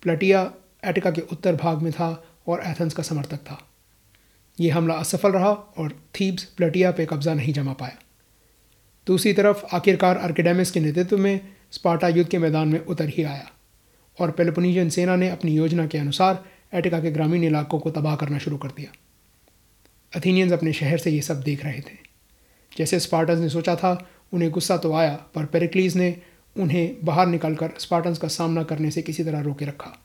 प्लटिया 0.03 0.53
एटिका 0.85 1.11
के 1.11 1.21
उत्तर 1.21 1.57
भाग 1.57 1.83
में 1.83 1.93
था 1.93 2.25
और 2.47 2.63
एथेंस 2.67 2.95
का 2.95 3.03
समर्थक 3.03 3.37
था। 3.37 3.69
ये 4.61 4.71
हमला 4.71 4.95
असफल 4.95 5.33
रहा 5.33 5.53
और 5.53 6.03
थीब्स 6.21 6.45
प्लटिया 6.45 6.91
पे 6.91 7.07
कब्जा 7.07 7.35
नहीं 7.35 7.53
जमा 7.53 7.73
पाया। 7.73 7.99
दूसरी 9.07 9.33
तरफ़ 9.33 9.65
आखिरकार 9.73 10.19
आर्किडेमिस 10.19 10.71
के 10.71 10.81
नेतृत्व 10.81 11.19
में 11.19 11.41
स्पार्टा 11.71 12.09
युद्ध 12.09 12.31
के 12.31 12.39
मैदान 12.39 12.69
में 12.69 12.81
उतर 12.81 13.09
ही 13.09 13.23
आया 13.23 13.51
और 14.21 14.31
पेलोपोनीजियन 14.31 14.89
सेना 14.89 15.17
ने 15.17 15.29
अपनी 15.29 15.53
योजना 15.53 15.87
के 15.87 15.99
अनुसार 15.99 16.45
एटिका 16.75 17.01
के 17.01 17.11
ग्रामीण 17.11 17.45
इलाकों 17.45 17.79
को 17.79 17.91
तबाह 17.91 18.17
करना 18.17 18.39
शुरू 18.39 18.57
कर 18.57 18.69
दिया। 18.69 18.93
अथीनियंस 20.17 20.53
अपने 20.53 20.73
शहर 20.73 20.99
से 20.99 21.11
ये 21.11 21.23
सब 21.23 21.43
देख 21.43 21.65
रहे 21.65 21.81
थे। 21.81 22.13
जैसे 22.77 23.01
स्पार्टन्स 23.01 23.39
ने 23.39 23.49
सोचा 23.49 23.77
था, 23.77 24.11
उन्हें 24.33 24.51
गुस्सा 24.51 24.77
तो 24.77 24.93
आया, 24.93 25.15
पर 25.35 25.45
पेरिक्लीज 25.45 25.97
ने 25.97 26.17
उन्हें 26.59 26.97
बाहर 27.05 27.27
निकलकर 27.27 27.71
स्पार्टन्स 27.79 28.19
का 28.19 28.29
सामना 28.29 28.63
करने 28.63 28.91
से 28.91 29.03
किसी 29.03 29.25
तरह 29.25 29.41
रोके 29.41 29.65
रखा। 29.65 29.99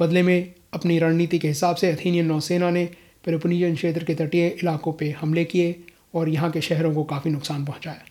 बदले 0.00 0.22
में 0.22 0.54
अपनी 0.74 0.98
रणनीति 0.98 1.38
के 1.38 1.48
हिसाब 1.48 1.76
से 1.76 1.92
अथीनियन 1.92 2.26
नौसेना 2.26 2.70
ने 2.70 2.90
पेरोपोनियन 3.24 3.74
क्षेत्र 3.74 4.04
के 4.04 4.14
तटीय 4.14 4.46
इलाकों 4.46 4.92
पर 4.92 5.14
हमले 5.20 5.44
किए 5.44 5.84
और 6.14 6.28
यहाँ 6.28 6.50
के 6.50 6.60
शहरों 6.60 6.94
को 6.94 7.04
काफ़ी 7.04 7.30
नुकसान 7.30 7.64
पहुँचाया। 7.64 8.02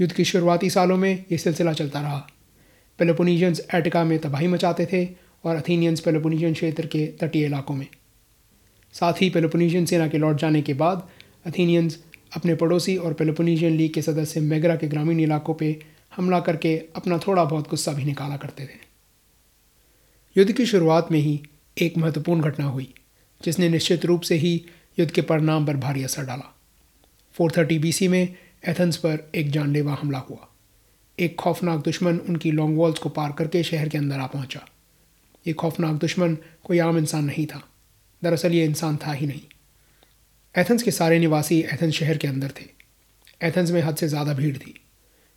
युद्ध 0.00 0.14
की 0.14 0.24
शुरुआती 0.24 0.70
सालों 0.70 0.96
में 0.96 1.24
ये 1.32 1.38
सिलसिला 1.38 1.72
चलता 1.72 2.00
रहा। 2.00 2.26
पेलोपोनीजियंस 2.98 3.66
एटिका 3.74 4.04
में 4.04 4.18
तबाही 4.18 4.46
मचाते 4.46 4.86
थे 4.86 5.08
और 5.44 5.56
अथीनियंस 5.56 6.00
पेलोपोनीजियन 6.00 6.52
क्षेत्र 6.52 6.86
के 6.86 7.06
तटीय 7.06 7.44
इलाकों 7.44 7.74
में। 7.74 7.86
साथ 8.92 9.12
ही 9.20 9.30
पेलोपोनीशियन 9.30 9.84
सेना 9.84 10.08
के 10.08 10.18
लौट 10.18 10.36
जाने 10.36 10.62
के 10.62 10.74
बाद 10.74 11.08
अथीनियंस 11.46 12.04
अपने 12.36 12.54
पड़ोसी 12.54 12.96
और 12.96 13.12
पेलोपोनीशियन 13.12 13.72
लीग 13.72 13.94
के 13.94 14.02
सदस्य 14.02 14.40
मेगरा 14.40 14.76
के 14.76 14.88
ग्रामीण 14.88 15.20
इलाकों 15.20 15.54
पर 15.54 15.80
हमला 16.16 16.40
करके 16.40 16.82
अपना 16.96 17.18
थोड़ा 17.18 17.44
बहुत 17.44 17.70
गुस्सा 17.70 17.92
भी 17.92 18.04
निकाला 18.04 18.36
करते 18.36 18.64
थे। 18.64 18.90
युद्ध 20.36 20.52
की 20.52 20.66
शुरुआत 20.66 21.12
में 21.12 21.18
ही 21.18 21.42
एक 21.78 21.98
महत्वपूर्ण 21.98 22.40
घटना 22.40 22.66
हुई, 22.66 22.94
जिसने 23.44 23.68
निश्चित 23.68 24.04
रूप 24.04 24.20
से 24.20 24.34
ही 24.34 24.64
युद्ध 24.98 25.12
के 25.12 25.22
परिणाम 25.22 25.66
पर 25.66 25.76
भारी 25.76 26.04
असर 26.04 26.24
डाला। 26.24 26.54
430 27.38 27.78
बीसी 27.78 28.08
में 28.08 28.34
एथेंस 28.68 28.96
पर 28.96 29.30
एक 29.34 29.50
जानलेवा 29.50 29.98
हमला 30.02 30.18
हुआ। 30.18 30.48
एक 31.18 31.36
खौफनाक 31.36 31.84
दुश्मन 31.84 32.18
उनकी 32.18 32.50
लॉन्ग 32.50 32.78
वॉल्स 32.78 32.98
को 32.98 33.08
पार 33.08 33.32
करके 33.32 33.62
शहर 33.62 33.88
के 33.88 33.98
अंदर 33.98 34.18
आ 34.18 34.26
पहुँचा। 34.26 34.68
ये 35.46 35.52
खौफनाक 35.52 35.94
दुश्मन 35.96 36.38
कोई 36.64 36.78
आम 36.78 36.98
इंसान 36.98 37.24
नहीं 37.24 37.46
था। 37.46 37.69
दरअसल 38.22 38.52
ये 38.52 38.64
इंसान 38.64 38.96
था 38.96 39.12
ही 39.12 39.26
नहीं। 39.26 39.40
एथेंस 40.54 40.82
के 40.82 40.90
सारे 40.90 41.18
निवासी 41.18 41.60
एथेंस 41.62 41.94
शहर 41.94 42.16
के 42.16 42.28
अंदर 42.28 42.52
थे। 42.60 42.64
एथेंस 43.40 43.70
में 43.70 43.80
हद 43.82 43.96
से 43.96 44.08
ज़्यादा 44.08 44.34
भीड़ 44.34 44.56
थी। 44.56 44.74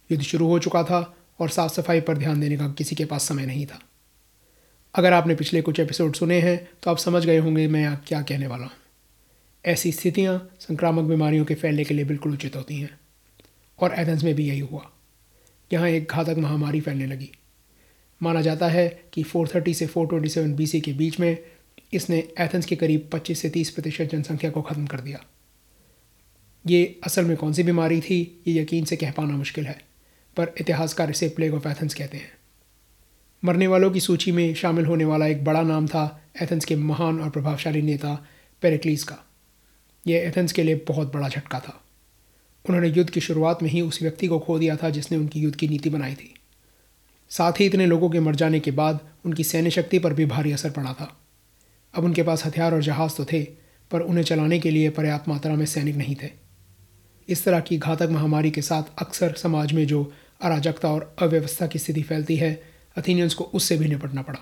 युद्ध 0.10 0.24
शुरू 0.24 0.48
हो 0.48 0.60
चुका 0.60 0.84
था 0.84 1.02
और 1.40 1.50
साफ़ 1.50 1.72
सफ़ाई 1.72 2.02
पर 2.02 2.18
ध्यान 2.18 2.40
देने 2.40 2.58
का 2.58 2.68
किसी 2.68 2.96
के 2.96 3.06
पास 3.06 3.28
समय 3.28 3.46
नहीं 3.46 3.66
था। 3.66 3.80
अगर 4.96 5.14
आपने 5.14 5.36
पिछले 5.36 5.62
कुछ 5.62 5.80
एपिसोड 5.80 6.16
सुने 6.16 6.40
हैं 6.42 6.58
तो 6.84 6.92
आप 6.92 6.98
समझ 6.98 7.26
गए 7.26 7.38
होंगे 7.38 7.68
मैं 7.68 7.86
आप 7.86 8.04
क्या 8.08 8.22
कहने 8.22 8.48
वाला 8.48 8.64
हूँ। 8.64 8.72
ऐसी 9.66 9.92
स्थितियाँ 9.92 10.38
संक्रामक 10.60 11.04
बीमारियों 11.04 11.46
के 11.46 11.56
फैलने 11.56 11.84
के 11.84 11.94
लिए 11.94 12.06
बिल्कुल 12.06 12.34
उचित 12.34 12.56
होती 12.56 12.80
हैं। 12.80 13.00
और 13.80 13.94
एथेंस 13.94 14.24
में 14.24 14.34
भी 14.36 14.48
यही 14.48 14.60
हुआ। 14.60 14.90
यहाँ 15.72 15.90
एक 15.90 16.12
घातक 16.12 16.38
महामारी 16.38 16.82
फैलने 16.82 17.06
लगी। 17.06 17.32
माना 18.22 18.42
जाता 18.42 18.68
है 18.68 18.88
कि 19.14 19.24
430 19.24 19.74
से 19.74 19.88
427 19.88 20.54
बीसी 20.56 20.82
के 20.82 20.94
बीच 20.94 21.20
में 21.20 21.38
इसने 21.94 22.30
एथेंस 22.40 22.66
के 22.66 22.76
करीब 22.76 23.10
25 23.14 23.42
से 23.42 23.50
30 23.50 23.70
प्रतिशत 23.70 24.04
जनसंख्या 24.04 24.52
को 24.52 24.62
ख़त्म 24.62 24.86
कर 24.86 25.00
दिया? 25.00 25.24
ये 26.68 27.00
असल 27.04 27.26
में 27.26 27.38
कौन 27.38 27.54
सी 27.54 27.64
बीमारी 27.64 28.02
थी, 28.02 28.44
ये 28.48 28.62
यकीन 28.62 28.86
से 28.86 28.96
कह 28.96 29.12
पाना 29.12 29.38
मुश्किल 29.38 29.66
है, 29.66 29.82
पर 30.38 30.52
इतिहासकार 30.62 31.10
इसे 31.10 31.30
प्लेग 31.30 31.54
ऑफ़ 31.54 31.68
एथेंस 31.68 31.94
कहते 31.94 32.18
हैं। 32.18 32.32
मरने 33.46 33.68
वालों 33.68 33.92
की 33.92 34.00
सूची 34.00 34.32
में 34.32 34.56
शामिल 34.56 34.86
होने 34.86 35.06
वाला 35.06 35.28
एक 35.28 35.44
बड़ा 35.44 35.62
नाम 35.62 35.88
था 35.88 36.22
एथेंस 36.42 36.66
के 36.66 36.76
महान 36.76 37.20
और 37.20 37.30
प्रभावशाली 37.30 37.82
नेता 37.82 38.26
पेरिक्लीस 38.62 39.04
का। 39.04 39.18
यह 40.08 40.18
एथेंस 40.18 40.52
के 40.52 40.64
लिए 40.64 40.76
बहुत 40.76 41.14
बड़ा 41.14 41.30
झटका 41.30 41.60
था। 41.60 41.84
उन्होंने 42.70 42.90
युद्ध 42.90 43.10
की 43.10 43.22
शुरुआत 43.22 43.64
में 43.64 43.70
ही 43.70 43.82
उस 43.82 44.02
व्यक्ति 44.02 44.28
को 44.28 44.40
खो 44.40 44.60
दिया 44.60 44.76
था 44.76 44.90
जिसने 44.90 45.18
उनकी 45.18 45.40
युद्ध 45.40 45.58
की 45.58 45.68
नीति 45.68 45.90
बनाई 45.90 46.14
थी। 46.14 46.36
साथ 47.30 47.54
ही 47.60 47.66
इतने 47.66 47.86
लोगों 47.86 48.10
के 48.10 48.20
मर 48.20 48.36
जाने 48.36 48.60
के 48.60 48.72
बाद 48.72 49.00
उनकी 49.26 49.44
सैन्य 49.44 49.70
शक्ति 49.70 50.00
पर 50.00 50.14
भी 50.14 50.26
भारी 50.26 50.52
असर 50.52 50.70
पड़ा 50.70 50.94
था। 50.94 51.23
अब 51.94 52.04
उनके 52.04 52.24
पास 52.24 52.46
हथियार 52.46 52.74
और 52.74 52.82
जहाज़ 52.82 53.16
तो 53.16 53.26
थे, 53.26 53.44
पर 53.92 54.02
उन्हें 54.02 54.24
चलाने 54.24 54.60
के 54.60 54.72
लिए 54.72 54.90
पर्याप्त 54.90 55.28
मात्रा 55.30 55.56
में 55.56 55.66
सैनिक 55.66 55.96
नहीं 55.96 56.16
थे। 56.16 56.30
इस 57.30 57.44
तरह 57.44 57.60
की 57.60 57.78
घातक 57.78 58.10
महामारी 58.12 58.52
के 58.52 58.62
साथ 58.62 58.84
अक्सर 58.98 59.34
समाज 59.34 59.74
में 59.74 59.86
जो 59.88 60.14
अराजकता 60.42 60.90
और 60.90 61.16
अव्यवस्था 61.20 61.68
की 61.68 61.80
स्थिति 61.80 62.02
फैलती 62.02 62.36
है 62.36 62.64
अथीनियंस 62.98 63.34
को 63.34 63.44
उससे 63.44 63.78
भी 63.78 63.88
निपटना 63.88 64.22
पड़ा। 64.22 64.40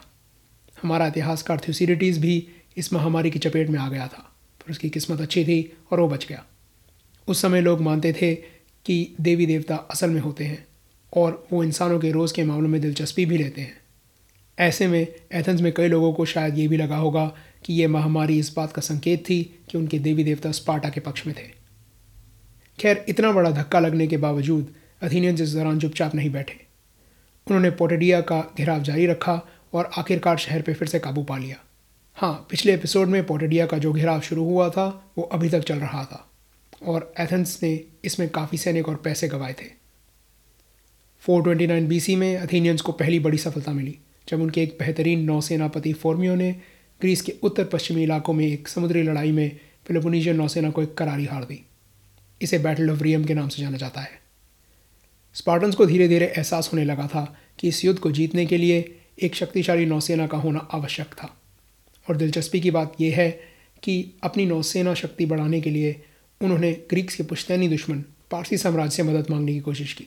हमारा 0.83 1.07
इतिहासकार 1.07 1.57
थ्यूसिडिटीज़ 1.57 2.19
भी 2.19 2.47
इस 2.77 2.93
महामारी 2.93 3.31
की 3.31 3.39
चपेट 3.39 3.69
में 3.69 3.79
आ 3.79 3.89
गया 3.89 4.07
था, 4.07 4.31
पर 4.61 4.71
उसकी 4.71 4.89
किस्मत 4.89 5.21
अच्छी 5.21 5.45
थी 5.45 5.73
और 5.91 5.99
वो 5.99 6.07
बच 6.07 6.25
गया। 6.27 6.43
उस 7.27 7.41
समय 7.41 7.61
लोग 7.61 7.81
मानते 7.81 8.13
थे 8.13 8.35
कि 8.85 9.15
देवी 9.21 9.45
देवता 9.45 9.75
असल 9.75 10.09
में 10.09 10.21
होते 10.21 10.43
हैं, 10.43 10.67
और 11.13 11.47
वो 11.51 11.63
इंसानों 11.63 11.99
के 11.99 12.11
रोज़ 12.11 12.33
के 12.33 12.43
मामलों 12.43 12.69
में 12.69 12.81
दिलचस्पी 12.81 13.25
भी 13.25 13.37
लेते 13.37 13.61
हैं। 13.61 13.80
ऐसे 14.61 14.87
में 14.87 15.07
एथेंस 15.31 15.61
में 15.61 15.73
कई 15.73 15.87
लोगों 15.87 16.13
को 16.13 16.25
शायद 16.25 16.57
ये 16.57 16.67
भी 16.67 16.77
लगा 16.77 16.97
होगा 16.97 17.35
कि 17.65 17.73
ये 17.73 17.87
महामारी 17.87 18.39
इस 18.39 18.53
बात 18.55 18.71
का 18.71 18.81
संकेत 18.81 19.29
थी 19.29 19.59
कि 19.69 19.77
उनके 19.77 19.99
देवी 19.99 20.23
देवता 20.23 20.51
स्पार्टा 20.51 20.89
के 20.89 20.99
पक्ष 20.99 21.27
में 21.27 21.35
थे। 21.35 21.47
खैर, 22.79 23.05
इतना 23.09 23.31
बड़ा 23.31 23.51
धक्का 23.51 23.79
लगने 23.79 24.07
के 24.07 24.17
बावजूद 24.17 24.73
अथीनियंस 25.01 25.41
इस 25.41 25.53
दौरान 25.53 25.79
चुपचाप 25.79 26.15
नहीं 26.15 26.29
बैठे। 26.29 26.53
उन्होंने 27.47 27.69
पोटेडिया 27.69 28.21
का 28.21 28.53
घेराव 28.57 28.81
जारी 28.81 29.05
रखा 29.05 29.41
और 29.73 29.89
आखिरकार 29.97 30.37
शहर 30.37 30.61
पर 30.61 30.73
फिर 30.73 30.87
से 30.87 30.99
काबू 30.99 31.23
पा 31.23 31.37
लिया। 31.37 31.57
हाँ 32.15 32.47
पिछले 32.49 32.73
एपिसोड 32.73 33.07
में 33.07 33.25
पोटेडिया 33.25 33.65
का 33.65 33.77
जो 33.77 33.93
घेराव 33.93 34.21
शुरू 34.21 34.43
हुआ 34.43 34.69
था, 34.69 35.13
वो 35.17 35.23
अभी 35.23 35.49
तक 35.49 35.59
चल 35.59 35.75
रहा 35.75 36.03
था 36.03 36.31
और 36.87 37.13
एथेंस 37.19 37.59
ने 37.63 37.83
इसमें 38.05 38.29
काफ़ी 38.29 38.57
सैनिक 38.57 38.89
और 38.89 38.95
पैसे 38.95 39.27
गंवाए 39.27 39.53
थे। 39.53 39.65
429 41.27 41.87
बीसी 41.87 42.15
में 42.15 42.37
अथीनियंस 42.37 42.81
को 42.81 42.91
पहली 42.91 43.19
बड़ी 43.19 43.37
सफलता 43.37 43.71
मिली। 43.71 43.97
जब 44.29 44.41
उनके 44.41 44.63
एक 44.63 44.77
बेहतरीन 44.79 45.23
नौसेनापति 45.23 45.93
फोर्मियो 45.93 46.35
ने 46.35 46.51
ग्रीस 47.01 47.21
के 47.21 47.33
उत्तर 47.43 47.63
पश्चिमी 47.63 48.03
इलाकों 48.03 48.33
में 48.33 48.47
एक 48.47 48.67
समुद्री 48.67 49.03
लड़ाई 49.03 49.31
में 49.31 49.59
फिलिपोनीशियन 49.87 50.35
नौसेना 50.35 50.69
को 50.69 50.83
एक 50.83 50.93
करारी 50.93 51.25
हार 51.25 51.43
दी। 51.43 51.65
इसे 52.41 52.59
बैटल 52.59 52.89
ऑफ़ 52.89 53.03
रियम 53.03 53.25
के 53.25 53.33
नाम 53.33 53.49
से 53.49 53.61
जाना 53.61 53.77
जाता 53.77 54.01
है। 54.01 54.21
स्पार्टन्स 55.33 55.75
को 55.75 55.85
धीरे 55.85 56.07
धीरे 56.07 56.25
एहसास 56.25 56.69
होने 56.73 56.85
लगा 56.85 57.07
था 57.07 57.37
कि 57.59 57.67
इस 57.67 57.85
युद्ध 57.85 57.99
को 57.99 58.11
जीतने 58.11 58.45
के 58.45 58.57
लिए 58.57 58.99
एक 59.21 59.35
शक्तिशाली 59.35 59.85
नौसेना 59.85 60.27
का 60.27 60.37
होना 60.37 60.59
आवश्यक 60.59 61.07
था। 61.07 61.41
और 62.09 62.17
दिलचस्पी 62.17 62.59
की 62.59 62.71
बात 62.71 62.93
यह 63.01 63.15
है 63.15 63.39
कि 63.83 64.11
अपनी 64.23 64.45
नौसेना 64.45 64.93
शक्ति 64.93 65.25
बढ़ाने 65.25 65.61
के 65.61 65.69
लिए 65.69 66.03
उन्होंने 66.41 66.73
ग्रीक्स 66.89 67.15
के 67.15 67.23
पुश्तैनी 67.23 67.67
दुश्मन 67.67 68.03
पारसी 68.31 68.57
साम्राज्य 68.57 68.95
से 68.95 69.03
मदद 69.03 69.29
मांगने 69.29 69.53
की 69.53 69.59
कोशिश 69.59 69.93
की। 69.93 70.03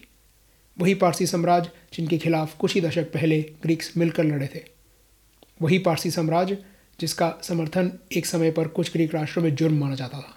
वही 0.79 0.95
पारसी 0.95 1.27
साम्राज्य, 1.27 1.71
जिनके 1.95 2.19
खिलाफ 2.19 2.59
कुछ 2.59 2.75
ही 2.75 2.81
दशक 2.81 3.13
पहले 3.13 3.41
ग्रीक्स 3.63 3.97
मिलकर 3.97 4.25
लड़े 4.25 4.47
थे। 4.47 4.61
वही 5.63 5.79
पारसी 5.79 6.11
साम्राज्य, 6.11 6.59
जिसका 7.01 7.35
समर्थन 7.43 7.93
एक 8.13 8.27
समय 8.27 8.51
पर 8.51 8.69
कुछ 8.69 8.93
ग्रीक 8.93 9.15
राष्ट्रों 9.15 9.45
में 9.45 9.55
जुर्म 9.55 9.79
माना 9.79 9.95
जाता 9.95 10.19
था। 10.19 10.37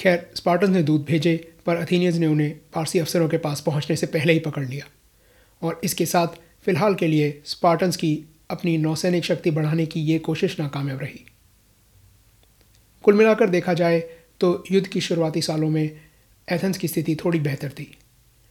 खैर 0.00 0.30
स्पार्टन 0.34 0.70
ने 0.70 0.82
दूध 0.82 1.04
भेजे, 1.04 1.52
पर 1.66 1.76
अथीनियंस 1.76 2.14
ने 2.14 2.26
उन्हें 2.26 2.60
पारसी 2.74 2.98
अफसरों 2.98 3.28
के 3.28 3.38
पास 3.38 3.60
पहुँचने 3.60 3.96
से 3.96 4.06
पहले 4.06 4.32
ही 4.32 4.38
पकड़ 4.38 4.68
लिया। 4.68 4.86
और 5.62 5.80
इसके 5.84 6.06
साथ, 6.06 6.28
फ़िलहाल 6.64 6.94
के 6.94 7.06
लिए 7.06 7.42
स्पार्टन्स 7.44 7.96
की 7.96 8.24
अपनी 8.50 8.78
नौसैनिक 8.78 9.24
शक्ति 9.24 9.50
बढ़ाने 9.50 9.86
की 9.86 10.00
ये 10.00 10.18
कोशिश 10.18 10.60
नाकामयाब 10.60 11.00
रही। 11.00 11.26
कुल 13.02 13.14
मिलाकर 13.14 13.48
देखा 13.48 13.74
जाए 13.74 14.00
तो 14.40 14.64
युद्ध 14.72 14.88
की 14.88 15.00
शुरुआती 15.00 15.42
सालों 15.42 15.70
में 15.70 16.00
एथेंस 16.52 16.78
की 16.78 16.88
स्थिति 16.88 17.16
थोड़ी 17.16 17.40
बेहतर 17.40 17.68
थी। 17.68 17.98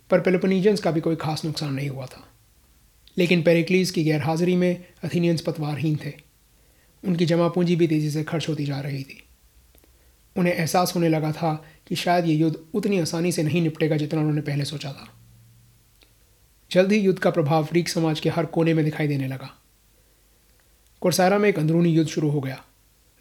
पर 0.10 0.22
पेलोपोनीजियंस 0.22 0.80
का 0.80 0.92
भी 0.92 1.02
कोई 1.02 1.16
खास 1.16 1.46
नुकसान 1.46 1.74
नहीं 1.74 1.90
हुआ 1.90 2.06
था। 2.06 2.28
लेकिन 3.18 3.44
पेरिक्लीस 3.44 3.92
की 3.92 4.04
गैरहाजिरी 4.04 4.56
में 4.56 4.86
अथीनियंस 5.04 5.42
पतवारहीन 5.42 6.00
थे। 6.06 6.14
उनकी 7.06 7.26
जमा 7.26 7.48
पूंजी 7.48 7.76
भी 7.76 7.88
तेज़ी 7.88 8.12
से 8.12 8.24
खर्च 8.24 8.50
होती 8.50 8.66
जा 8.66 8.80
रही 8.80 9.04
थी। 9.04 9.24
उन्हें 10.38 10.54
एहसास 10.54 10.96
होने 10.96 11.10
लगा 11.10 11.32
था 11.32 11.66
कि 11.88 11.96
शायद 11.96 12.26
ये 12.26 12.36
युद्ध 12.36 12.60
उतनी 12.74 13.00
आसानी 13.00 13.32
से 13.32 13.44
नहीं 13.44 13.62
निपटेगा 13.62 13.98
जितना 13.98 14.20
उन्होंने 14.20 14.42
पहले 14.42 14.66
सोचा 14.66 14.92
था। 14.92 15.10
जल्द 16.72 16.92
ही 16.92 17.00
युद्ध 17.00 17.20
का 17.20 17.30
प्रभाव 17.30 17.64
ग्रीक 17.66 17.90
समाज 17.90 18.20
के 18.20 18.30
हर 18.30 18.46
कोने 18.46 18.74
में 18.74 18.86
दिखाई 18.86 19.08
देने 19.08 19.28
लगा। 19.28 19.62
कोरसारा 21.02 21.38
में 21.38 21.50
एक 21.50 21.60
अंदरूनी 21.60 21.90
युद्ध 21.90 22.10
शुरू 22.10 22.30
हो 22.30 22.42
गया। 22.42 22.64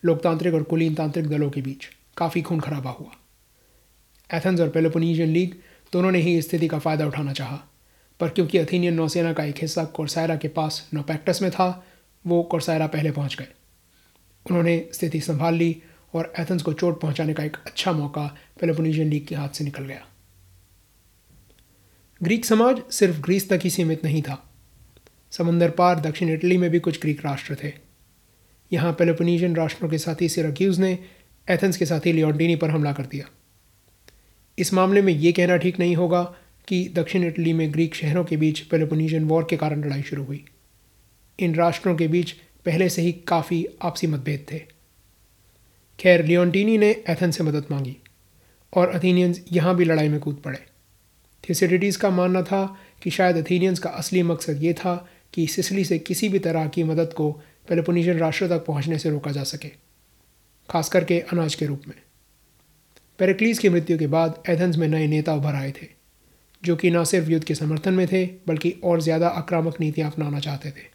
लोकतांत्रिक 0.04 0.54
और 0.54 0.62
कुलीन 0.62 0.94
तांत्रिक 0.94 1.26
दलों 1.26 1.50
के 1.50 1.62
बीच 1.62 1.88
काफ़ी 2.16 2.42
खून 2.42 2.60
खराबा 2.60 2.90
हुआ। 2.90 3.10
एथेंस 4.36 4.60
और 4.60 4.68
पेलोपोनीजियन 4.68 5.28
लीग 5.28 5.54
दोनों 5.92 6.10
ने 6.10 6.18
ही 6.18 6.42
स्थिति 6.42 6.68
का 6.68 6.78
फ़ायदा 6.78 7.06
उठाना 7.06 7.32
चाहा। 7.32 7.62
पर 8.20 8.28
क्योंकि 8.28 8.58
अथीनियन 8.58 8.94
नौसेना 8.94 9.32
का 9.32 9.44
एक 9.44 9.54
हिस्सा 9.58 9.84
कोरसायरा 9.84 10.36
के 10.36 10.48
पास 10.48 10.88
नोपैक्टस 10.94 11.42
में 11.42 11.50
था, 11.50 11.86
वो 12.26 12.42
कोरसायरा 12.42 12.86
पहले 12.86 13.10
पहुँच 13.10 13.36
गए। 13.38 13.48
उन्होंने 14.46 14.88
स्थिति 14.92 15.20
संभाल 15.20 15.54
ली 15.54 15.82
और 16.14 16.32
एथेंस 16.38 16.62
को 16.62 16.72
चोट 16.72 17.00
पहुँचाने 17.00 17.34
का 17.34 17.44
एक 17.44 17.56
अच्छा 17.66 17.92
मौका 17.92 18.36
पेलोपोनीजियन 18.60 19.08
लीग 19.08 19.26
के 19.26 19.34
हाथ 19.34 19.48
से 19.48 19.64
निकल 19.64 19.84
गया। 19.84 20.06
ग्रीक 22.22 22.44
समाज 22.44 22.82
सिर्फ़ 22.90 23.20
ग्रीस 23.20 23.48
तक 23.48 23.60
ही 23.64 23.70
सीमित 23.70 24.04
नहीं 24.04 24.22
था। 24.22 24.50
समंदर 25.30 25.70
पार 25.70 26.00
दक्षिण 26.00 26.28
इटली 26.28 26.58
में 26.58 26.70
भी 26.70 26.78
कुछ 26.78 27.00
ग्रीक 27.00 27.26
राष्ट्र 27.26 27.56
थे। 27.64 27.72
यहाँ 28.72 28.92
पेलोपोनीजियन 28.92 29.56
राष्ट्रों 29.56 29.90
के 29.90 29.98
साथी 29.98 30.28
सिराक्यूज 30.28 30.80
ने 30.80 30.98
एथेंस 31.50 31.76
के 31.76 31.86
साथी 31.86 32.12
लियोन्टिनी 32.12 32.56
पर 32.56 32.70
हमला 32.70 32.92
कर 32.92 33.06
दिया। 33.06 33.24
इस 34.58 34.72
मामले 34.74 35.02
में 35.02 35.12
ये 35.12 35.32
कहना 35.32 35.56
ठीक 35.56 35.78
नहीं 35.78 35.96
होगा 35.96 36.22
कि 36.68 36.88
दक्षिण 36.94 37.24
इटली 37.24 37.52
में 37.52 37.72
ग्रीक 37.72 37.94
शहरों 37.94 38.24
के 38.24 38.36
बीच 38.36 38.60
पेलोपोनीजियन 38.60 39.24
वॉर 39.24 39.46
के 39.50 39.56
कारण 39.56 39.84
लड़ाई 39.84 40.02
शुरू 40.02 40.24
हुई। 40.24 40.44
इन 41.38 41.54
राष्ट्रों 41.54 41.94
के 41.96 42.08
बीच 42.08 42.32
पहले 42.66 42.88
से 42.88 43.02
ही 43.02 43.12
काफ़ी 43.28 43.66
आपसी 43.82 44.06
मतभेद 44.06 44.46
थे। 44.52 44.58
खैर 45.98 46.24
लियोन्टिनी 46.24 46.76
ने 46.78 46.90
एथन 47.10 47.30
से 47.30 47.44
मदद 47.44 47.66
मांगी 47.70 47.96
और 48.72 48.88
अथीनियंस 48.88 49.44
यहाँ 49.52 49.74
भी 49.76 49.84
लड़ाई 49.84 50.08
में 50.08 50.18
कूद 50.20 50.40
पड़े। 50.44 50.58
थिसिडिटीज़ 51.44 51.98
का 51.98 52.10
मानना 52.10 52.42
था 52.42 52.64
कि 53.02 53.10
शायद 53.10 53.36
अथीनियंस 53.36 53.78
का 53.78 53.90
असली 53.90 54.22
मकसद 54.22 54.62
ये 54.62 54.72
था 54.72 54.94
कि 55.34 55.46
सिसली 55.46 55.84
से 55.84 55.98
किसी 55.98 56.28
भी 56.28 56.38
तरह 56.38 56.66
की 56.66 56.84
मदद 56.84 57.12
को 57.12 57.30
पेलोपोनीशियन 57.68 58.18
राष्ट्र 58.18 58.48
तक 58.48 58.64
पहुँचने 58.64 58.98
से 58.98 59.10
रोका 59.10 59.30
जा 59.30 59.44
सके 59.44 59.68
खास 60.68 60.88
करके 60.88 61.20
अनाज 61.32 61.54
के 61.54 61.66
रूप 61.66 61.82
में। 61.88 61.94
पेरिक्लीस 63.18 63.58
की 63.58 63.68
मृत्यु 63.68 63.98
के 63.98 64.06
बाद 64.06 64.42
एथेंस 64.48 64.76
में 64.76 64.86
नए 64.88 65.06
नेता 65.06 65.34
उभर 65.34 65.54
आए 65.54 65.70
थे, 65.72 65.86
जो 66.62 66.76
कि 66.76 66.90
न 66.90 67.02
सिर्फ़ 67.04 67.30
युद्ध 67.30 67.44
के 67.44 67.54
समर्थन 67.54 67.94
में 67.94 68.06
थे, 68.06 68.24
बल्कि 68.46 68.70
और 68.84 69.00
ज़्यादा 69.00 69.28
आक्रामक 69.28 69.80
नीतियाँ 69.80 70.10
अपनाना 70.10 70.40
चाहते 70.40 70.70
थे। 70.70 70.86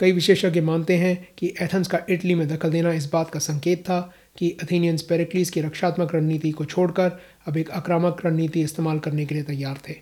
कई 0.00 0.12
विशेषज्ञ 0.12 0.60
मानते 0.60 0.96
हैं 0.96 1.16
कि 1.38 1.52
एथेंस 1.62 1.88
का 1.88 1.98
इटली 2.10 2.34
में 2.34 2.46
दखल 2.48 2.70
देना 2.70 2.92
इस 2.92 3.08
बात 3.12 3.30
का 3.30 3.38
संकेत 3.38 3.82
था 3.82 4.00
कि 4.36 4.50
अथीनियंस 4.62 5.02
पेरिक्लीस 5.02 5.50
की 5.50 5.60
रक्षात्मक 5.60 6.14
रणनीति 6.14 6.50
को 6.50 6.64
छोड़कर 6.64 7.18
अब 7.46 7.56
एक 7.56 7.70
आक्रामक 7.70 8.20
रणनीति 8.26 8.60
इस्तेमाल 8.60 8.98
करने 8.98 9.26
के 9.26 9.34
लिए 9.34 9.44
तैयार 9.44 9.78
थे। 9.88 9.96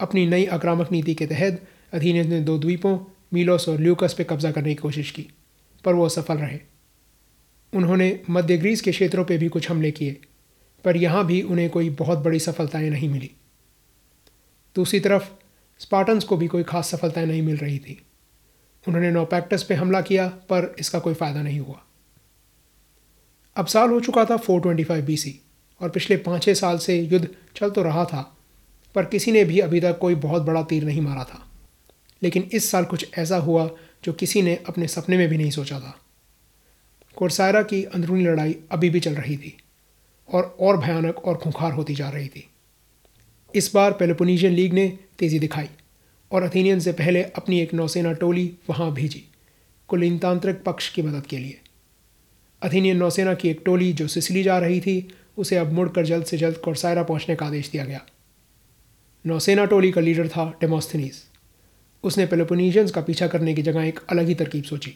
अपनी 0.00 0.26
नई 0.26 0.44
आक्रामक 0.48 0.92
नीति 0.92 1.14
के 1.14 1.26
तहत 1.26 1.62
अथीनियंस 1.92 2.26
ने 2.26 2.40
दो 2.40 2.58
द्वीपों, 2.58 2.98
मीलोस 3.32 3.68
और 3.68 3.80
ल्यूकस 3.80 4.14
पर 4.14 4.24
कब्जा 4.24 4.50
करने 4.50 4.68
की 4.68 4.80
कोशिश 4.82 5.10
की, 5.10 5.26
पर 5.84 5.94
वो 5.94 6.04
असफल 6.04 6.36
रहे। 6.36 6.58
उन्होंने 7.74 8.20
मध्य 8.30 8.56
ग्रीस 8.56 8.80
के 8.80 8.90
क्षेत्रों 8.90 9.24
पर 9.24 9.38
भी 9.38 9.48
कुछ 9.48 9.70
हमले 9.70 9.90
किए, 9.90 10.20
पर 10.84 10.96
यहाँ 10.96 11.26
भी 11.26 11.42
उन्हें 11.42 11.70
कोई 11.70 11.90
बहुत 11.90 12.18
बड़ी 12.18 12.38
सफलताएँ 12.38 12.90
नहीं 12.90 13.08
मिली। 13.08 13.30
दूसरी 14.76 15.00
तरफ़, 15.00 15.30
स्पार्टन्स 15.78 16.24
को 16.24 16.36
भी 16.36 16.46
कोई 16.46 16.62
खास 16.62 16.88
सफलता 16.88 17.24
नहीं 17.24 17.42
मिल 17.42 17.56
रही 17.56 17.78
थी। 17.78 18.02
उन्होंने 18.88 19.10
नोपैक्टस 19.10 19.62
पे 19.62 19.74
हमला 19.74 20.00
किया, 20.00 20.28
पर 20.28 20.76
इसका 20.78 20.98
कोई 20.98 21.14
फ़ायदा 21.14 21.42
नहीं 21.42 21.60
हुआ। 21.60 21.82
अब 23.56 23.66
साल 23.66 23.90
हो 23.90 24.00
चुका 24.00 24.24
था 24.24 24.36
425 24.36 25.00
बीसी 25.00 25.40
और 25.80 25.90
पिछले 25.90 26.16
पाँच 26.16 26.42
छः 26.42 26.54
साल 26.54 26.78
से 26.78 27.00
युद्ध 27.00 27.28
चल 27.56 27.70
तो 27.70 27.82
रहा 27.82 28.04
था, 28.04 28.36
पर 28.94 29.04
किसी 29.04 29.32
ने 29.32 29.44
भी 29.44 29.58
अभी 29.58 29.80
तक 29.80 29.98
कोई 29.98 30.14
बहुत 30.14 30.42
बड़ा 30.42 30.62
तीर 30.62 30.84
नहीं 30.84 31.00
मारा 31.00 31.24
था। 31.24 31.50
लेकिन 32.22 32.50
इस 32.52 32.70
साल 32.70 32.84
कुछ 32.84 33.18
ऐसा 33.18 33.36
हुआ, 33.36 33.70
जो 34.04 34.12
किसी 34.12 34.42
ने 34.42 34.56
अपने 34.68 34.88
सपने 34.88 35.16
में 35.16 35.28
भी 35.28 35.36
नहीं 35.36 35.50
सोचा 35.50 35.80
था। 35.80 36.01
कोरसायरा 37.16 37.62
की 37.62 37.82
अंदरूनी 37.84 38.24
लड़ाई 38.24 38.56
अभी 38.70 38.90
भी 38.90 39.00
चल 39.00 39.14
रही 39.14 39.36
थी 39.36 39.56
और 40.28 40.56
और 40.60 40.76
भयानक 40.76 41.18
और 41.18 41.36
खुंखार 41.36 41.72
होती 41.72 41.94
जा 41.94 42.08
रही 42.10 42.28
थी। 42.28 42.48
इस 43.54 43.70
बार 43.74 43.92
पेलोपोनीशियन 43.92 44.52
लीग 44.52 44.72
ने 44.72 44.98
तेज़ी 45.18 45.38
दिखाई 45.38 45.68
और 46.30 46.42
अथीनियन 46.42 46.80
से 46.80 46.92
पहले 46.92 47.22
अपनी 47.22 47.60
एक 47.60 47.74
नौसेना 47.74 48.12
टोली 48.12 48.52
वहाँ 48.70 48.92
भेजी, 48.92 49.24
कुलिनतांत्रिक 49.88 50.62
पक्ष 50.62 50.88
की 50.88 51.02
मदद 51.02 51.26
के 51.26 51.38
लिए। 51.38 51.60
अथीनियन 52.62 52.96
नौसेना 52.96 53.34
की 53.34 53.48
एक 53.48 53.62
टोली 53.64 53.92
जो 53.92 54.06
सिसली 54.08 54.42
जा 54.42 54.58
रही 54.58 54.80
थी, 54.80 55.08
उसे 55.38 55.56
अब 55.56 55.72
मुड़कर 55.72 56.06
जल्द 56.06 56.24
से 56.24 56.38
जल्द 56.38 56.56
कोरसायरा 56.56 57.02
पहुँचने 57.02 57.36
का 57.36 57.46
आदेश 57.46 57.70
दिया 57.70 57.84
गया। 57.84 58.00
नौसेना 59.26 59.64
टोली 59.64 59.92
का 59.92 60.00
लीडर 60.00 60.28
था 60.28 60.52
डेमोस्थनीस। 60.60 61.24
उसने 62.04 62.26
पेलोपोनीशियंस 62.26 62.90
का 62.90 63.00
पीछा 63.00 63.26
करने 63.26 63.54
की 63.54 63.62
जगह 63.62 63.82
एक 63.82 64.00
अलग 64.08 64.26
ही 64.26 64.34
तरकीब 64.34 64.64
सोची। 64.64 64.94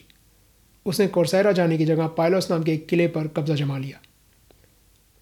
उसने 0.87 1.07
कोरसायरा 1.09 1.51
जाने 1.51 1.77
की 1.77 1.85
जगह 1.85 2.07
पायलॉस 2.17 2.49
नाम 2.51 2.63
के 2.63 2.73
एक 2.73 2.87
किले 2.87 3.07
पर 3.07 3.27
कब्जा 3.27 3.55
जमा 3.55 3.77
लिया। 3.77 3.99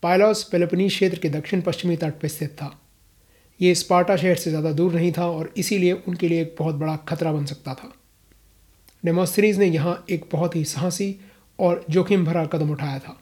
पायलॉस 0.04 0.44
पेलोपोनीस 0.44 0.94
क्षेत्र 0.94 1.20
के 1.20 1.30
दक्षिण 1.30 1.62
पश्चिमी 1.62 1.96
तट 1.98 2.20
पर 2.22 2.28
स्थित 2.28 2.50
था। 2.52 2.72
ये 3.60 3.74
स्पार्टा 3.76 4.16
शहर 4.16 4.36
से 4.36 4.50
ज़्यादा 4.50 4.72
दूर 4.72 4.94
नहीं 4.94 5.12
था 5.12 5.28
और 5.28 5.54
इसीलिए 5.58 5.92
उनके 6.08 6.28
लिए 6.28 6.42
एक 6.42 6.56
बहुत 6.60 6.76
बड़ा 6.76 6.96
खतरा 7.10 7.32
बन 7.32 7.46
सकता 7.46 7.74
था। 7.74 7.92
डेमोस्थनीज 9.04 9.58
ने 9.60 9.66
यहाँ 9.66 10.04
एक 10.10 10.26
बहुत 10.32 10.56
ही 10.56 10.64
साहसी 10.66 11.16
और 11.60 11.86
जोखिम 11.90 12.26
भरा 12.26 12.46
कदम 12.46 12.72
उठाया 12.72 13.00
था। 13.00 13.18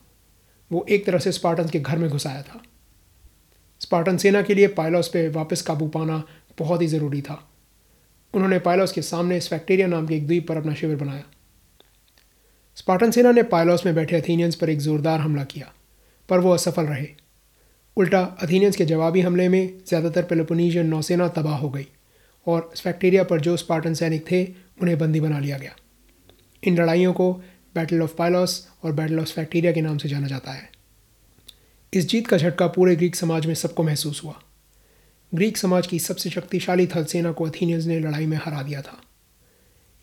वो 0.72 0.86
एक 0.90 1.06
तरह 1.06 1.20
से 1.20 1.32
स्पार्टन 1.32 1.70
के 1.70 1.80
घर 1.80 1.98
में 1.98 2.10
घुसाया 2.10 2.42
था। 2.42 2.62
स्पार्टन 3.82 4.18
सेना 4.18 4.42
के 4.42 4.54
लिए 4.54 4.68
पायलॉस 4.74 5.08
पे 5.08 5.28
वापस 5.30 5.62
काबू 5.62 5.88
पाना 5.88 6.24
बहुत 6.60 6.82
ही 6.82 6.88
ज़रूरी 6.88 7.22
था। 7.22 7.40
उन्होंने 8.34 8.60
पायलॉस 8.60 8.92
के 8.92 9.02
सामने 9.02 9.40
स्फैक्टेरिया 9.40 9.88
नाम 9.88 10.08
के 10.08 10.16
एक 10.16 10.28
द्वीप 10.28 10.48
पर 10.48 10.58
अपना 10.58 10.74
शिविर 10.74 10.96
बनाया। 10.96 11.24
स्पार्टन 12.78 13.12
सेना 13.12 13.32
ने 13.32 13.44
पायलॉस 13.46 13.86
में 13.86 13.96
बैठे 13.96 14.16
अथीनियंस 14.16 14.56
पर 14.56 14.70
एक 14.70 14.80
ज़ोरदार 14.80 15.20
हमला 15.20 15.44
किया, 15.44 15.72
पर 16.30 16.40
वो 16.40 16.54
असफल 16.54 16.86
रहे। 16.86 17.08
उल्टा 17.98 18.22
अथीनियंस 18.42 18.76
के 18.76 18.86
जवाबी 18.86 19.22
हमले 19.22 19.48
में 19.50 19.80
ज़्यादातर 19.88 20.24
पेलोपोनीशियन 20.24 20.88
नौसेना 20.88 21.28
तबाह 21.30 21.58
हो 21.58 21.70
गई, 21.70 21.88
और 22.48 22.72
स्फैक्टेरिया 22.76 23.24
पर 23.24 23.42
जो 23.42 23.56
स्पार्टन 23.58 23.94
सैनिक 23.94 24.26
थे, 24.32 24.44
उन्हें 24.82 24.98
बंदी 24.98 25.20
बना 25.20 25.40
लिया 25.40 25.58
गया। 25.58 25.76
इन 26.64 26.78
लड़ाइयों 26.78 27.14
को 27.14 27.32
बैटल 27.76 28.02
ऑफ़ 28.02 28.16
पायलॉस 28.16 28.68
और 28.84 28.92
बैटल 28.92 29.20
ऑफ़ 29.20 29.34
फैक्टीरिया 29.34 29.72
के 29.72 29.82
नाम 29.82 29.98
से 29.98 30.10
जाना 30.10 30.28
जाता 30.28 30.52
है। 30.52 30.70
इस 31.94 32.08
जीत 32.10 32.28
का 32.28 32.38
झटका 32.38 32.68
पूरे 32.68 32.96
ग्रीक 32.96 33.16
समाज 33.16 33.46
में 33.46 33.54
सबको 33.56 33.84
महसूस 33.84 34.22
हुआ। 34.24 34.34
ग्रीक 35.32 35.58
समाज 35.58 35.88
की 35.88 36.00
सबसे 36.00 36.30
शक्तिशाली 36.30 36.88
थल 36.88 37.04
सेना 37.06 37.32
को 37.32 37.46
अथीनियंस 37.46 37.86
ने 37.86 38.00
लड़ाई 38.00 38.26
में 38.26 38.38
हरा 38.38 38.62
दिया 38.64 38.82
था। 38.82 39.02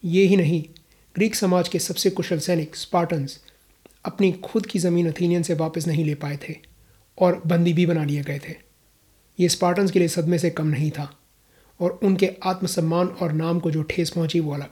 ये 0.03 0.25
ही 0.25 0.37
नहीं 0.37 0.65
ग्रीक 1.17 1.35
समाज 1.35 1.69
के 1.69 1.79
सबसे 1.79 2.11
कुशल 2.11 2.39
सैनिक 2.39 2.77
स्पार्टन्स 2.77 3.39
अपनी 4.05 4.31
खुद 4.33 4.67
की 4.67 4.79
ज़मीन 4.79 5.09
अथीनियन 5.09 5.43
से 5.43 5.55
वापस 5.55 5.87
नहीं 5.87 6.05
ले 6.05 6.15
पाए 6.15 6.39
थे 6.49 6.55
और 7.19 7.41
बंदी 7.47 7.73
भी 7.73 7.87
बना 7.87 8.05
लिए 8.05 8.23
गए 8.23 8.39
थे। 8.39 8.55
ये 9.39 9.49
स्पार्टन्स 9.49 9.91
के 9.91 9.99
लिए 9.99 10.09
सदमे 10.09 10.39
से 10.39 10.51
कम 10.51 10.67
नहीं 10.67 10.91
था 10.91 11.11
और 11.81 11.99
उनके 12.03 12.31
आत्मसम्मान 12.43 13.07
और 13.07 13.33
नाम 13.33 13.61
को 13.61 13.71
जो 13.71 13.83
ठेस 13.83 14.11
पहुँची 14.11 14.41
वो 14.41 14.53
अलग। 14.55 14.71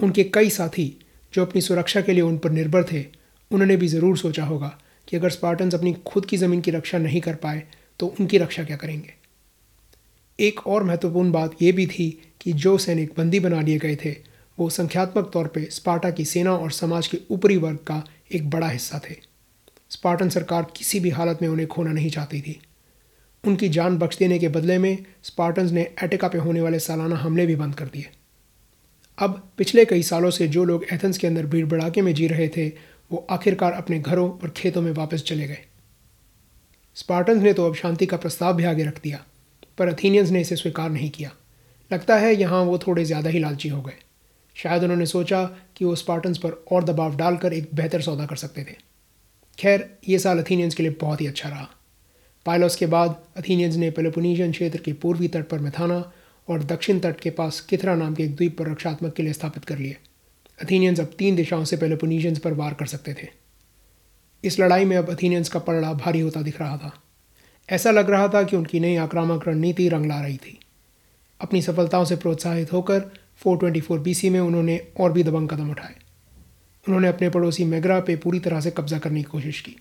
उनके 0.00 0.24
कई 0.24 0.50
साथी 0.50 0.86
जो 1.34 1.42
अपनी 1.42 1.60
सुरक्षा 1.60 2.00
के 2.00 2.12
लिए 2.12 2.22
उन 2.22 2.38
पर 2.38 2.50
निर्भर 2.50 2.84
थे, 2.84 3.04
उन्होंने 3.50 3.76
भी 3.76 3.88
ज़रूर 3.88 4.18
सोचा 4.18 4.44
होगा 4.44 4.76
कि 5.08 5.16
अगर 5.16 5.30
स्पार्टन्स 5.30 5.74
अपनी 5.74 5.92
खुद 6.06 6.26
की 6.26 6.36
ज़मीन 6.36 6.60
की 6.60 6.70
रक्षा 6.70 6.98
नहीं 6.98 7.20
कर 7.20 7.34
पाए 7.34 7.62
तो 8.00 8.14
उनकी 8.20 8.38
रक्षा 8.38 8.64
क्या 8.64 8.76
करेंगे? 8.76 9.14
एक 10.38 10.66
और 10.66 10.84
महत्वपूर्ण 10.84 11.32
बात 11.32 11.56
यह 11.62 11.72
भी 11.72 11.86
थी 11.86 12.10
कि 12.40 12.52
जो 12.52 12.76
सैनिक 12.78 13.12
बंदी 13.18 13.40
बना 13.40 13.60
लिए 13.60 13.78
गए 13.78 13.96
थे 13.96 14.31
वो 14.58 14.68
संख्यात्मक 14.70 15.30
तौर 15.32 15.46
पे 15.46 15.64
स्पार्टा 15.70 16.10
की 16.10 16.24
सेना 16.24 16.54
और 16.54 16.70
समाज 16.72 17.06
के 17.06 17.18
ऊपरी 17.30 17.56
वर्ग 17.56 17.78
का 17.86 18.02
एक 18.34 18.50
बड़ा 18.50 18.68
हिस्सा 18.68 19.00
थे। 19.00 19.16
स्पार्टन 19.90 20.28
सरकार 20.28 20.66
किसी 20.76 21.00
भी 21.00 21.10
हालत 21.10 21.38
में 21.42 21.48
उन्हें 21.48 21.66
खोना 21.68 21.92
नहीं 21.92 22.10
चाहती 22.10 22.40
थी। 22.40 22.60
उनकी 23.44 23.68
जान 23.68 23.96
बख्श 23.98 24.18
देने 24.18 24.38
के 24.38 24.48
बदले 24.48 24.78
में 24.78 25.04
स्पार्टन्स 25.24 25.72
ने 25.72 25.82
एटिका 26.04 26.28
पे 26.28 26.38
होने 26.38 26.60
वाले 26.60 26.78
सालाना 26.78 27.16
हमले 27.16 27.46
भी 27.46 27.56
बंद 27.56 27.74
कर 27.74 27.86
दिए। 27.86 28.08
अब 29.18 29.42
पिछले 29.58 29.84
कई 29.84 30.02
सालों 30.02 30.30
से 30.30 30.48
जो 30.48 30.64
लोग 30.64 30.84
एथेंस 30.92 31.18
के 31.18 31.26
अंदर 31.26 31.46
भीड़ 31.46 31.66
भड़ाके 31.66 32.02
में 32.02 32.12
जी 32.14 32.26
रहे 32.26 32.48
थे, 32.48 32.68
वो 33.10 33.26
आखिरकार 33.30 33.72
अपने 33.72 33.98
घरों 34.00 34.30
और 34.32 34.50
खेतों 34.56 34.82
में 34.82 34.92
वापस 34.92 35.22
चले 35.22 35.46
गए। 35.46 35.58
स्पार्टन्स 36.96 37.42
ने 37.42 37.52
तो 37.52 37.66
अब 37.66 37.74
शांति 37.74 38.06
का 38.06 38.16
प्रस्ताव 38.16 38.54
भी 38.56 38.64
आगे 38.64 38.84
रख 38.84 39.00
दिया, 39.02 39.24
पर 39.78 39.88
अथीनियंस 39.88 40.30
ने 40.30 40.40
इसे 40.40 40.56
स्वीकार 40.56 40.90
नहीं 40.90 41.10
किया। 41.10 41.30
लगता 41.90 42.16
है 42.16 42.34
यहाँ 42.34 42.62
वो 42.62 42.78
थोड़े 42.78 43.04
ज़्यादा 43.04 43.30
ही 43.30 43.38
लालची 43.38 43.68
हो 43.68 43.82
गए। 43.82 43.96
शायद 44.54 44.82
उन्होंने 44.82 45.06
सोचा 45.06 45.44
कि 45.76 45.84
वो 45.84 45.94
स्पार्टन्स 45.94 46.38
पर 46.38 46.64
और 46.72 46.84
दबाव 46.84 47.16
डालकर 47.16 47.52
एक 47.52 47.70
बेहतर 47.74 48.00
सौदा 48.00 48.26
कर 48.26 48.36
सकते 48.36 48.64
थे। 48.64 48.76
खैर, 49.58 49.98
ये 50.08 50.18
साल 50.18 50.38
अथीनियंस 50.38 50.74
के 50.74 50.82
लिए 50.82 50.92
बहुत 51.00 51.20
ही 51.20 51.26
अच्छा 51.26 51.48
रहा। 51.48 51.68
पायलॉस 52.46 52.76
के 52.76 52.86
बाद 52.86 53.22
अथीनियंस 53.36 53.74
ने 53.74 53.90
पेलोपोनीशियन 53.90 54.52
क्षेत्र 54.52 54.78
के 54.78 54.92
पूर्वी 54.92 55.28
तट 55.28 55.48
पर 55.48 55.58
मैथाना 55.58 56.12
और 56.48 56.62
दक्षिण 56.62 56.98
तट 56.98 57.20
के 57.20 57.30
पास 57.30 57.60
किथरा 57.60 57.94
नाम 57.94 58.14
के 58.14 58.22
एक 58.22 58.36
द्वीप 58.36 58.58
पर 58.58 58.70
रक्षात्मक 58.70 59.14
किले 59.14 59.32
स्थापित 59.32 59.64
कर 59.64 59.78
लिए। 59.78 59.96
अथीनियंस 60.62 61.00
अब 61.00 61.10
तीन 61.18 61.36
दिशाओं 61.36 61.64
से 61.64 61.76
पेलोपोनीशियंस 61.76 62.38
पर 62.38 62.52
वार 62.52 62.74
कर 62.74 62.86
सकते 62.86 63.14
थे। 63.14 63.28
इस 64.44 64.60
लड़ाई 64.60 64.84
में 64.84 64.96
अब 64.96 65.10
अथीनियंस 65.10 65.48
का 65.48 65.58
पलड़ा 65.58 65.92
भारी 65.92 66.20
होता 66.20 66.42
दिख 66.42 66.60
रहा 66.60 66.76
था। 66.76 67.02
ऐसा 67.70 67.90
लग 67.90 68.10
रहा 68.10 68.28
था 68.28 68.42
कि 68.42 68.56
उनकी 68.56 68.80
नई 68.80 68.96
आक्रामक 68.96 69.48
रणनीति 69.48 69.88
रंग 69.88 70.06
ला 70.06 70.20
रही 70.20 70.36
थी। 70.36 70.58
अपनी 71.40 71.62
सफलताओं 71.62 72.04
से 72.04 72.16
प्रोत्साहित 72.16 72.72
होकर 72.72 73.21
424 73.38 73.98
बीसी 73.98 74.30
में 74.30 74.40
उन्होंने 74.40 74.86
और 75.00 75.12
भी 75.12 75.22
दबंग 75.22 75.48
कदम 75.48 75.70
उठाए। 75.70 75.94
उन्होंने 76.88 77.08
अपने 77.08 77.28
पड़ोसी 77.28 77.64
मेगरा 77.64 78.00
पे 78.00 78.16
पूरी 78.16 78.40
तरह 78.40 78.60
से 78.60 78.70
कब्जा 78.70 78.98
करने 78.98 79.16
की 79.16 79.30
कोशिश 79.30 79.60
की। 79.60 79.76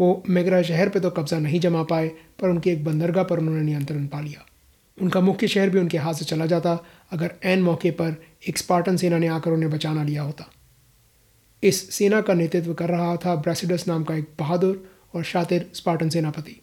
वो 0.00 0.22
मेगरा 0.28 0.62
शहर 0.62 0.88
पे 0.88 1.00
तो 1.00 1.10
कब्जा 1.10 1.38
नहीं 1.38 1.60
जमा 1.60 1.82
पाए, 1.82 2.08
पर 2.08 2.48
उनकी 2.48 2.70
एक 2.70 2.84
बंदरगाह 2.84 3.24
पर 3.24 3.38
उन्होंने 3.38 3.62
नियंत्रण 3.62 4.06
पा 4.06 4.20
लिया। 4.20 4.46
उनका 5.02 5.20
मुख्य 5.20 5.48
शहर 5.48 5.70
भी 5.70 5.78
उनके 5.78 5.98
हाथ 5.98 6.14
से 6.14 6.24
चला 6.24 6.46
जाता, 6.46 6.78
अगर 7.10 7.34
एन 7.44 7.62
मौके 7.62 7.90
पर 7.90 8.22
एक 8.48 8.58
स्पार्टन 8.58 8.96
सेना 8.96 9.18
ने 9.18 9.26
आकर 9.26 9.50
उन्हें 9.50 9.70
बचाना 9.70 10.04
लिया 10.04 10.22
होता। 10.22 10.50
इस 11.62 11.94
सेना 11.94 12.20
का 12.20 12.34
नेतृत्व 12.34 12.74
कर 12.74 12.88
रहा 12.88 13.16
था 13.16 13.34
ब्रेसिडस 13.34 13.88
नाम 13.88 14.04
का 14.04 14.14
एक 14.14 14.28
बहादुर 14.38 14.90
और 15.14 15.24
शातिर 15.24 15.70
स्पार्टन 15.74 16.08
सेनापति, 16.08 16.60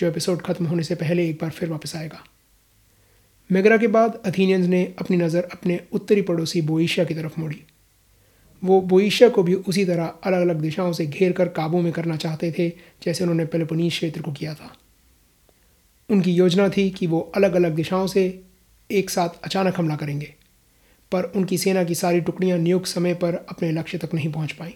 जो 0.00 0.06
एपिसोड 0.06 0.42
खत्म 0.42 0.66
होने 0.66 0.82
से 0.82 0.94
पहले 0.94 1.28
एक 1.28 1.38
बार 1.40 1.50
फिर 1.50 1.68
वापस 1.68 1.96
आएगा। 1.96 2.24
मेगरा 3.50 3.76
के 3.76 3.86
बाद 3.88 4.20
अथीनियंस 4.26 4.66
ने 4.66 4.84
अपनी 5.00 5.16
नज़र 5.16 5.48
अपने 5.52 5.80
उत्तरी 5.92 6.22
पड़ोसी 6.22 6.60
बोइशिया 6.62 7.04
की 7.06 7.14
तरफ़ 7.14 7.40
मोड़ी। 7.40 7.60
वो 8.62 8.80
बोइशिया 8.82 9.28
को 9.28 9.42
भी 9.42 9.54
उसी 9.54 9.84
तरह 9.84 10.04
अलग 10.04 10.40
अलग 10.40 10.60
दिशाओं 10.60 10.92
से 10.92 11.06
घेर 11.06 11.32
कर 11.32 11.48
काबू 11.50 11.80
में 11.80 11.92
करना 11.92 12.16
चाहते 12.16 12.50
थे, 12.52 12.68
जैसे 13.02 13.24
उन्होंने 13.24 13.44
पेलोपोनीस 13.46 13.92
क्षेत्र 13.92 14.22
को 14.22 14.32
किया 14.32 14.54
था। 14.54 14.72
उनकी 16.10 16.32
योजना 16.32 16.68
थी 16.68 16.88
कि 16.90 17.06
वो 17.06 17.20
अलग 17.36 17.54
अलग 17.54 17.74
दिशाओं 17.74 18.06
से 18.06 18.42
एक 18.90 19.10
साथ 19.10 19.42
अचानक 19.44 19.78
हमला 19.78 19.96
करेंगे, 19.96 20.34
पर 21.12 21.32
उनकी 21.36 21.58
सेना 21.58 21.84
की 21.84 21.94
सारी 21.94 22.20
टुकड़ियाँ 22.20 22.58
नियुक्त 22.58 22.86
समय 22.86 23.14
पर 23.14 23.34
अपने 23.48 23.70
लक्ष्य 23.72 23.98
तक 23.98 24.14
नहीं 24.14 24.32
पहुँच 24.32 24.52
पाईं। 24.52 24.72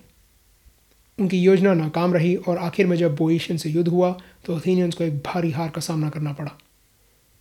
उनकी 1.18 1.38
योजना 1.38 1.74
नाकाम 1.74 2.14
रही 2.14 2.34
और 2.36 2.58
आखिर 2.58 2.86
में 2.86 2.96
जब 2.96 3.16
बोइशियन 3.16 3.58
से 3.58 3.70
युद्ध 3.70 3.88
हुआ 3.88 4.16
तो 4.44 4.56
अथीनियंस 4.56 4.94
को 4.94 5.04
एक 5.04 5.18
भारी 5.18 5.50
हार 5.50 5.70
का 5.70 5.80
सामना 5.80 6.08
करना 6.10 6.32
पड़ा। 6.32 6.58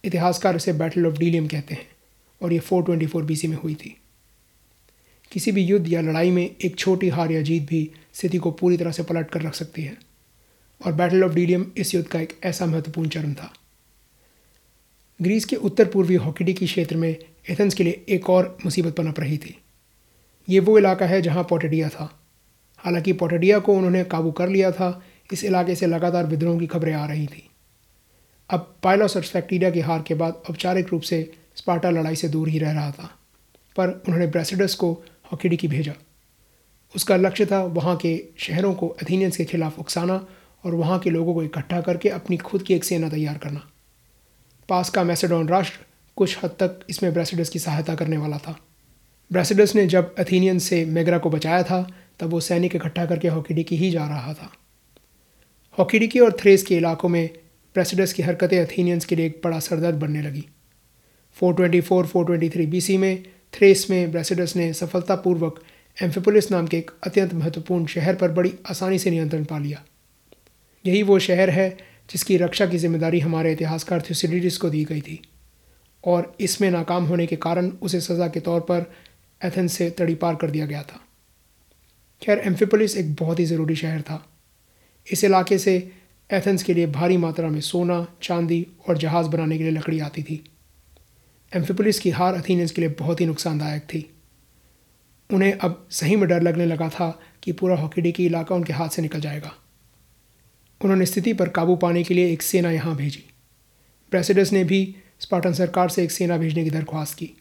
इतिहासकार 0.04 0.56
इसे 0.56 0.74
बैटल 0.74 1.06
ऑफ़ 1.06 1.18
डीलियम 1.18 1.48
कहते 1.48 1.74
हैं, 1.74 1.88
और 2.42 2.54
ये 2.54 2.60
424 2.60 3.24
बीसी 3.24 3.48
में 3.48 3.58
हुई 3.58 3.76
थी। 3.76 3.98
किसी 5.32 5.52
भी 5.52 5.64
युद्ध 5.64 5.88
या 5.88 6.02
लड़ाई 6.02 6.32
में 6.32 6.56
एक 6.66 6.76
छोटी 6.76 7.10
हार 7.10 7.32
या 7.32 7.42
जीत 7.42 7.64
भी 7.64 7.92
स्थिति 8.14 8.38
को 8.38 8.52
पूरी 8.52 8.78
तरह 8.78 8.92
से 8.92 9.04
पलट 9.04 9.30
कर 9.30 9.42
रख 9.42 9.54
सकती 9.54 9.82
है, 9.82 9.98
और 10.86 10.94
बैटल 10.94 11.24
ऑफ़ 11.24 11.34
डीलियम 11.34 11.72
इस 11.78 11.96
युद्ध 11.96 12.08
का 12.08 12.20
एक 12.20 12.40
ऐसा 12.44 12.66
महत्वपूर्ण 12.66 13.10
चरण 13.10 13.34
था। 13.34 13.54
ग्रीस 15.22 15.46
के 15.46 15.56
उत्तर 15.56 15.86
पूर्वी 15.86 16.16
हॉकीडी 16.16 16.54
क्षेत्र 16.54 16.98
में 16.98 17.16
एथेंस 17.50 17.74
के 17.74 17.84
लिए 17.84 18.06
एक 18.10 18.30
और 18.30 18.58
मुसीबत 18.66 18.96
पनप 18.96 19.20
रही 19.20 19.38
थी। 19.38 19.58
ये 20.50 20.60
वो 20.60 20.78
इलाका 20.78 21.06
है 21.06 21.22
जहाँ 21.22 21.44
पोटेडिया 21.44 21.90
था। 21.90 22.20
हालाँकि 22.78 23.14
पोटेडिया 23.14 23.60
को 23.60 23.74
उन्होंने 23.74 24.04
काबू 24.04 24.32
कर 24.32 24.50
लिया 24.50 24.72
था, 24.72 25.04
इस 25.34 25.44
इलाके 25.44 25.76
से 25.76 25.86
लगातार 25.86 26.26
विद्रोह 26.26 26.60
की 26.60 26.68
खबरें 26.68 26.94
आ 26.94 27.06
रही 27.06 27.28
थी। 27.28 27.51
अब 28.52 28.74
पायलोस 28.84 29.16
और 29.18 29.24
स्फैक्टीरिया 29.24 29.70
की 29.72 29.80
हार 29.80 30.02
के 30.02 30.14
बाद 30.14 30.42
औपचारिक 30.50 30.88
रूप 30.88 31.02
से 31.02 31.32
स्पार्टा 31.56 31.90
लड़ाई 31.90 32.16
से 32.16 32.28
दूर 32.30 32.50
ही 32.50 32.60
रह 32.60 32.72
रहा 32.72 32.92
था, 32.92 33.10
पर 33.76 33.90
उन्होंने 33.90 34.28
ब्रेसिडस 34.28 34.76
को 34.76 34.92
हॉकीडी 35.32 35.58
की 35.58 35.68
भेजा। 35.68 35.94
उसका 36.96 37.16
लक्ष्य 37.16 37.46
था 37.46 37.64
वहाँ 37.64 37.96
के 37.96 38.20
शहरों 38.38 38.74
को 38.74 38.88
अथीनियंस 38.88 39.38
के 39.38 39.46
खिलाफ 39.46 39.80
उकसाना 39.80 40.26
और 40.64 40.76
वहाँ 40.76 41.00
के 41.00 41.10
लोगों 41.10 41.34
को 41.34 41.44
इकट्ठा 41.44 41.80
करके 41.82 42.10
अपनी 42.10 42.38
खुद 42.38 42.64
की 42.64 42.74
एक 42.74 42.84
सेना 42.84 43.10
तैयार 43.10 43.38
करना। 43.38 43.62
पास 44.70 44.90
का 44.90 45.04
मैसेडोन 45.04 45.48
राष्ट्र 45.48 45.86
कुछ 46.18 46.38
हद 46.44 46.56
तक 46.60 46.80
इसमें 46.90 47.14
ब्रेसिडस 47.14 47.50
की 47.50 47.60
सहायता 47.60 47.96
करने 47.96 48.18
वाला 48.18 48.38
था। 48.38 48.56
ब्रेसिडस 49.32 49.76
ने 49.76 49.86
जब 49.88 50.16
अथीनियन 50.16 50.60
से 50.60 50.84
मेगरा 50.86 51.18
को 51.18 51.30
बचाया 51.30 51.64
था, 51.64 51.88
तब 52.20 52.30
वो 52.30 52.40
सैनिक 52.40 52.76
इकट्ठा 52.76 53.06
करके 53.06 53.28
हॉकीडिकी 53.28 53.76
ही 53.76 53.92
जा 53.92 54.08
रहा 54.08 54.34
था। 54.34 54.52
हॉकीडिकी 55.78 56.20
और 56.20 56.36
थ्रेस 56.40 56.64
के 56.64 56.76
इलाकों 56.78 57.10
में 57.10 57.30
ब्रेसिडस 57.76 58.14
की 58.14 58.24
हरकतें 58.24 58.60
अथीनियंस 58.60 59.06
के 59.06 59.16
लिए 59.16 59.26
एक 59.26 59.42
बड़ा 59.44 59.60
सरदर्द 59.60 59.96
बनने 59.96 60.22
लगी। 60.22 60.44
424-423 61.38 62.66
बीसी 62.66 62.98
में 62.98 63.24
थ्रेस 63.54 63.86
में 63.90 64.12
ब्रेसिडस 64.12 64.56
ने 64.56 64.72
सफलतापूर्वक 64.74 65.62
एम्फिपोलिस 65.98 66.52
नाम 66.52 66.68
के 66.68 66.78
एक 66.78 66.92
अत्यंत 67.04 67.34
महत्वपूर्ण 67.34 67.86
शहर 67.86 68.16
पर 68.16 68.32
बड़ी 68.32 68.54
आसानी 68.70 69.00
से 69.00 69.12
नियंत्रण 69.12 69.44
पा 69.44 69.58
लिया। 69.60 69.84
यही 70.86 71.04
वो 71.04 71.20
शहर 71.20 71.50
है 71.50 71.70
जिसकी 72.10 72.38
रक्षा 72.38 72.66
की 72.66 72.78
ज़िम्मेदारी 72.78 73.20
हमारे 73.20 73.52
इतिहासकार 73.52 74.02
थ्यूसिडिस 74.02 74.58
को 74.58 74.70
दी 74.70 74.84
गई 74.84 75.02
थी। 75.02 75.22
और 76.04 76.36
इसमें 76.40 76.70
नाकाम 76.72 77.06
होने 77.06 77.26
के 77.28 77.36
कारण 77.36 77.70
उसे 77.82 78.02
सज़ा 78.02 78.28
के 78.28 78.40
तौर 78.40 78.62
पर 78.62 78.86
एथेंस 79.42 79.74
से 79.74 79.90
तड़ी 79.90 80.16
पार 80.16 80.36
कर 80.36 80.52
दिया 80.52 80.66
गया 80.66 80.82
था। 80.84 81.00
खैर 82.22 82.40
एम्फिपोलिस 82.40 82.98
एक 82.98 83.14
बहुत 83.16 83.40
ही 83.40 83.46
ज़रूरी 83.46 83.76
शहर 83.76 84.02
था। 84.02 84.24
इस 85.08 85.24
इलाके 85.24 85.58
से 85.58 85.92
एथेंस 86.32 86.64
के 86.64 86.74
लिए 86.74 86.88
भारी 86.88 87.18
मात्रा 87.18 87.50
में 87.50 87.62
सोना, 87.62 88.08
चांदी 88.22 88.68
और 88.90 88.98
जहाज़ 88.98 89.28
बनाने 89.28 89.58
के 89.58 89.64
लिए 89.64 89.72
लकड़ी 89.72 90.00
आती 90.00 90.24
थी। 90.24 90.52
एम्फिपोलिस 91.56 92.00
की 92.00 92.10
हार 92.10 92.34
अथीनियंस 92.34 92.72
के 92.72 92.82
लिए 92.82 92.90
बहुत 92.90 93.22
ही 93.22 93.26
नुकसानदायक 93.26 93.82
थी। 93.82 94.16
उन्हें 95.34 95.54
अब 95.54 95.88
सही 95.92 96.16
में 96.16 96.30
डर 96.30 96.42
लगने 96.42 96.66
लगा 96.66 96.90
था 96.90 97.20
कि 97.44 97.52
पूरा 97.52 97.76
हॉकीडी 97.76 98.26
इलाका 98.26 98.56
उनके 98.56 98.74
हाथ 98.74 98.90
से 98.90 99.02
निकल 99.02 99.20
जाएगा। 99.20 99.54
उन्होंने 100.82 101.06
स्थिति 101.06 101.34
पर 101.34 101.50
काबू 101.50 101.76
पाने 101.76 102.04
के 102.04 102.14
लिए 102.14 102.32
एक 102.34 102.42
सेना 102.42 102.72
यहाँ 102.72 102.96
भेजी। 102.96 103.24
प्रेसिडस 104.12 104.52
ने 104.54 104.64
भी 104.64 104.96
स्पार्टन 105.20 105.54
सरकार 105.54 105.90
से 105.90 106.04
एक 106.04 106.12
सेना 106.12 106.38
भेजने 106.38 106.64
की 106.64 106.70
दरख्वास्त 106.70 107.18
की। 107.18 107.32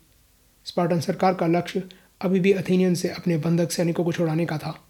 स्पार्टन 0.64 1.00
सरकार 1.00 1.34
का 1.34 1.46
लक्ष्य 1.46 1.82
अभी 2.20 2.40
भी 2.40 2.52
अथीनियन 2.52 2.94
से 2.94 3.08
अपने 3.08 3.36
बंधक 3.36 3.72
सैनिकों 3.72 4.04
को 4.04 4.12
छुड़ाने 4.12 4.46
का 4.46 4.58
था 4.58 4.84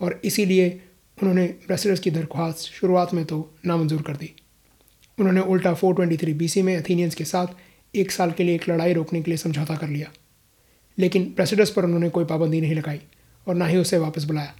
और 0.00 0.20
इसीलिए 0.24 0.80
उन्होंने 1.22 1.46
ब्रेसिडस 1.46 2.00
की 2.00 2.10
दरख्वास्त 2.10 2.58
शुरुआत 2.58 3.14
में 3.14 3.24
तो 3.24 3.54
नामंजूर 3.66 4.02
कर 4.02 4.16
दी। 4.16 4.34
उन्होंने 5.18 5.40
उल्टा 5.40 5.74
423 5.74 6.32
बीसी 6.32 6.62
में 6.62 6.76
अथीनियंस 6.76 7.14
के 7.14 7.24
साथ 7.24 7.46
एक 7.96 8.10
साल 8.10 8.32
के 8.32 8.44
लिए 8.44 8.54
एक 8.54 8.68
लड़ाई 8.68 8.92
रोकने 8.92 9.22
के 9.22 9.30
लिए 9.30 9.38
समझौता 9.38 9.76
कर 9.76 9.88
लिया। 9.88 10.12
लेकिन 10.98 11.32
प्रेसिडस 11.32 11.70
पर 11.70 11.84
उन्होंने 11.84 12.08
कोई 12.08 12.24
पाबंदी 12.24 12.60
नहीं 12.60 12.74
लगाई 12.74 13.00
और 13.48 13.54
ना 13.54 13.66
ही 13.66 13.76
उसे 13.76 13.98
वापस 13.98 14.24
बुलाया। 14.24 14.54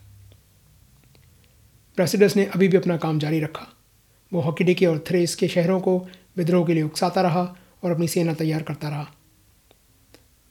प्रेसिडस 1.96 2.36
ने 2.36 2.44
अभी 2.44 2.68
भी 2.68 2.76
अपना 2.76 2.96
काम 2.96 3.18
जारी 3.18 3.40
रखा। 3.40 3.66
वो 4.32 4.40
हॉकीडिकी 4.40 4.86
और 4.86 5.04
थ्रेस 5.06 5.34
के 5.34 5.48
शहरों 5.48 5.80
को 5.80 6.08
विद्रोह 6.36 6.66
के 6.66 6.74
लिए 6.74 6.82
उकसाता 6.82 7.20
रहा 7.20 7.56
और 7.84 7.90
अपनी 7.90 8.08
सेना 8.08 8.34
तैयार 8.34 8.62
करता 8.62 8.88
रहा। 8.88 9.10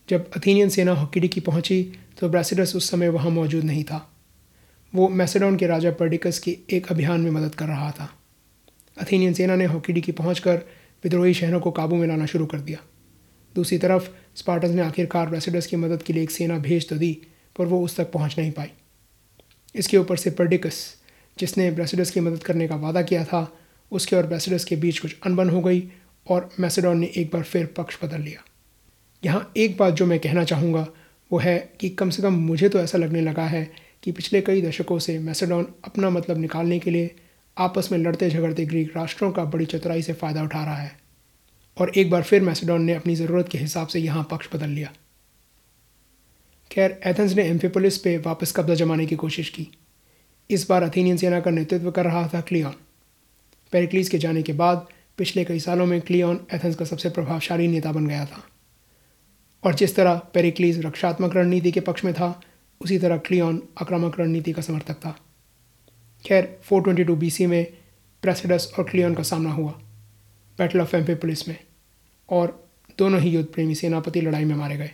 जब 0.10 0.32
अथीनियन 0.32 0.70
सेना 0.70 0.92
हॉकीडिकी 0.92 1.40
पहुँची 1.40 1.94
तो 2.20 2.30
ब्रेसिडस 2.30 2.76
उस 2.76 2.90
समय 2.90 3.10
वहाँ 3.10 3.32
मौजूद 3.32 3.64
नहीं 3.64 3.84
था। 3.84 4.13
वो 4.96 5.10
मैसेडोन 5.10 5.58
के 5.58 5.68
राजा 5.68 5.92
पर्डिकस 5.92 6.40
के 6.40 6.58
एक 6.70 6.92
अभियान 6.92 7.22
में 7.22 7.32
मदद 7.32 7.56
कर 7.56 7.66
रहा 7.66 7.92
था। 7.92 8.10
अथीनियन 8.98 9.34
सेना 9.34 9.56
ने 9.56 9.66
हॉकीडिकी 9.66 10.12
पहुंचकर 10.12 10.56
विद्रोही 11.04 11.34
शहरों 11.34 11.60
को 11.60 11.72
काबू 11.72 11.96
में 11.96 12.08
लाना 12.08 12.26
शुरू 12.26 12.46
कर 12.46 12.60
दिया। 12.60 12.80
दूसरी 13.56 13.78
तरफ़, 13.78 14.10
स्पार्टस 14.36 14.70
ने 14.70 14.82
आखिरकार 14.82 15.30
ब्रेसिडस 15.30 15.68
की 15.68 15.76
मदद 15.76 16.04
के 16.04 16.14
लिए 16.14 16.24
एक 16.24 16.32
सेना 16.32 16.58
भेज 16.58 16.90
तो 16.90 16.96
दी, 16.96 17.22
पर 17.58 17.66
वो 17.66 17.86
उस 17.86 17.98
तक 17.98 18.12
पहुँच 18.12 18.40
नहीं 18.40 18.52
पाई। 18.52 18.68
इसके 19.76 19.98
ऊपर 19.98 20.18
से 20.18 20.30
पर्डिकस, 20.30 20.96
जिसने 21.40 21.72
ब्रेसिडस 21.72 22.12
की 22.12 22.20
मदद 22.20 22.44
करने 22.44 22.68
का 22.68 22.76
वादा 22.76 23.02
किया 23.02 23.26
था, 23.26 23.58
उसके 23.92 24.16
और 24.16 24.28
ब्रेसिडस 24.28 24.66
के 24.66 24.76
बीच 24.76 25.00
कुछ 25.00 25.16
अनबन 25.26 25.50
हो 25.50 25.62
गई 25.62 25.92
और 26.28 26.50
मैसेडोन 26.60 26.98
ने 26.98 27.12
एक 27.18 27.32
बार 27.34 27.44
फिर 27.44 27.66
पक्ष 27.66 27.98
बदल 28.04 28.22
लिया। 28.22 28.44
यहाँ 29.26 29.52
एक 29.58 29.78
बात 29.78 29.94
जो 29.94 30.06
मैं 30.06 30.20
कहना 30.20 30.44
चाहूँगा, 30.44 30.88
वो 31.32 31.40
है 31.40 31.74
कि 31.80 31.90
कम 31.90 32.10
से 32.10 32.22
कम 32.22 32.34
मुझे 32.34 32.70
तो 32.70 32.80
ऐसा 32.80 32.98
लगने 32.98 33.22
लगा 33.22 33.46
है 33.46 33.83
कि 34.04 34.12
पिछले 34.12 34.42
कई 34.42 34.62
दशकों 34.62 35.00
से 35.00 35.20
मैसेडोन 35.20 35.68
अपना 35.84 36.10
मतलब 36.10 36.38
निकालने 36.38 36.80
के 36.80 36.92
लिए 36.92 37.16
आपस 37.58 37.90
में 37.92 38.00
लड़ते 38.00 38.30
झगड़ते 38.30 38.66
ग्रीक 38.66 38.98
राष्ट्रों 38.98 39.32
का 39.32 39.44
बड़ी 39.46 39.66
चतुराई 39.66 40.02
से 40.02 40.14
फ़ायदा 40.14 40.44
उठा 40.44 40.64
रहा 40.64 40.76
है। 40.76 41.00
और 41.78 41.90
एक 41.90 42.10
बार 42.10 42.24
फिर 42.24 42.42
मैसेडोन 42.42 42.82
ने 42.82 42.94
अपनी 42.94 43.16
ज़रूरत 43.16 43.50
के 43.50 43.58
हिसाब 43.58 43.88
से 43.88 44.00
यहाँ 44.00 44.28
पक्ष 44.32 44.48
बदल 44.54 44.70
लिया। 44.70 44.94
खैर, 46.72 47.00
एथेंस 47.06 47.34
ने 47.34 47.44
एम्फिपोलिस 47.44 47.98
पे 47.98 48.18
वापस 48.18 48.52
कब्जा 48.52 48.76
जमाने 48.76 49.06
की 49.06 49.16
कोशिश 49.16 49.50
की। 49.50 49.68
इस 50.50 50.70
बार 50.70 50.84
अथीनियन 50.84 51.18
सेना 51.18 51.40
का 51.40 51.52
नेतृत्व 51.52 51.92
कर 51.92 52.06
रहा 52.06 52.28
था 52.28 52.42
क्लियॉन। 52.42 52.74
पेरिक्लीस 53.72 54.10
के 54.10 54.18
जाने 54.18 54.44
के 54.44 54.54
बाद 54.54 54.88
पिछले 55.18 55.46
कई 55.46 55.60
सालों 55.60 55.86
में 55.86 56.02
क्लियॉन 56.02 56.40
एथेंस 56.54 56.76
का 56.76 56.86
सबसे 56.86 57.10
प्रभावशाली 57.10 57.68
नेता 57.68 57.92
बन 57.92 58.08
गया 58.08 58.26
था। 58.26 58.44
और 59.64 59.74
जिस 59.74 59.96
तरह 59.96 60.16
पेरिक्लीस 60.16 60.78
रक्षात्मक 60.78 61.36
रणनीति 61.36 61.72
के 61.72 61.80
पक्ष 61.80 62.04
में 62.04 62.14
था 62.14 62.42
उसी 62.82 62.98
तरह 63.00 63.18
क्लियन 63.18 63.62
आक्रामक 63.82 64.20
रणनीति 64.20 64.54
का 64.54 64.62
समर्थक 64.62 64.96
था। 64.96 65.16
खैर 66.24 66.58
422 66.64 67.16
बीसी 67.16 67.46
में 67.48 67.66
प्रेसिडस 68.24 68.72
और 68.80 68.84
क्लियन 68.84 69.16
का 69.16 69.24
सामना 69.24 69.52
हुआ 69.52 69.72
बैटल 70.60 70.82
ऑफ़ 70.82 70.96
एम्पेपोलिस 70.96 71.48
में, 71.48 71.58
और 72.30 72.70
दोनों 72.98 73.20
ही 73.22 73.30
युद्ध 73.30 73.48
प्रेमी 73.50 73.76
सेनापति 73.76 74.22
लड़ाई 74.22 74.46
में 74.46 74.56
मारे 74.56 74.78
गए। 74.78 74.92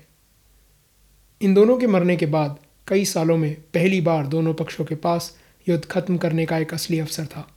इन 1.42 1.54
दोनों 1.54 1.78
के 1.78 1.88
मरने 1.88 2.16
के 2.18 2.26
बाद 2.26 2.58
कई 2.88 3.06
सालों 3.06 3.38
में 3.38 3.54
पहली 3.74 4.02
बार 4.02 4.28
दोनों 4.28 4.54
पक्षों 4.54 4.86
के 4.86 4.96
पास 4.96 5.36
युद्ध 5.68 5.84
खत्म 5.86 6.18
करने 6.18 6.46
का 6.46 6.58
एक 6.58 6.74
असली 6.74 7.00
अवसर 7.00 7.26
था। 7.26 7.48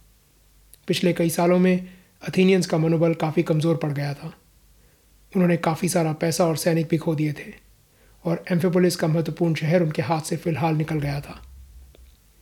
पिछले 0.89 1.13
कई 1.13 1.31
सालों 1.31 1.59
में 1.59 1.89
अथीनियंस 2.29 2.67
का 2.67 2.79
मनोबल 2.79 3.15
काफ़ी 3.15 3.43
कमज़ोर 3.43 3.77
पड़ 3.77 3.93
गया 3.93 4.15
था। 4.15 4.33
उन्होंने 5.33 5.57
काफ़ी 5.57 5.89
सारा 5.89 6.13
पैसा 6.13 6.47
और 6.47 6.57
सैनिक 6.57 6.89
भी 6.89 6.99
खो 6.99 7.15
दिए 7.15 7.33
थे। 7.33 7.62
और 8.25 8.45
एम्फेपोलिस 8.51 8.97
का 8.97 9.07
महत्वपूर्ण 9.07 9.55
शहर 9.55 9.83
उनके 9.83 10.03
हाथ 10.03 10.21
से 10.21 10.37
फ़िलहाल 10.37 10.75
निकल 10.75 10.99
गया 11.01 11.21
था। 11.21 11.43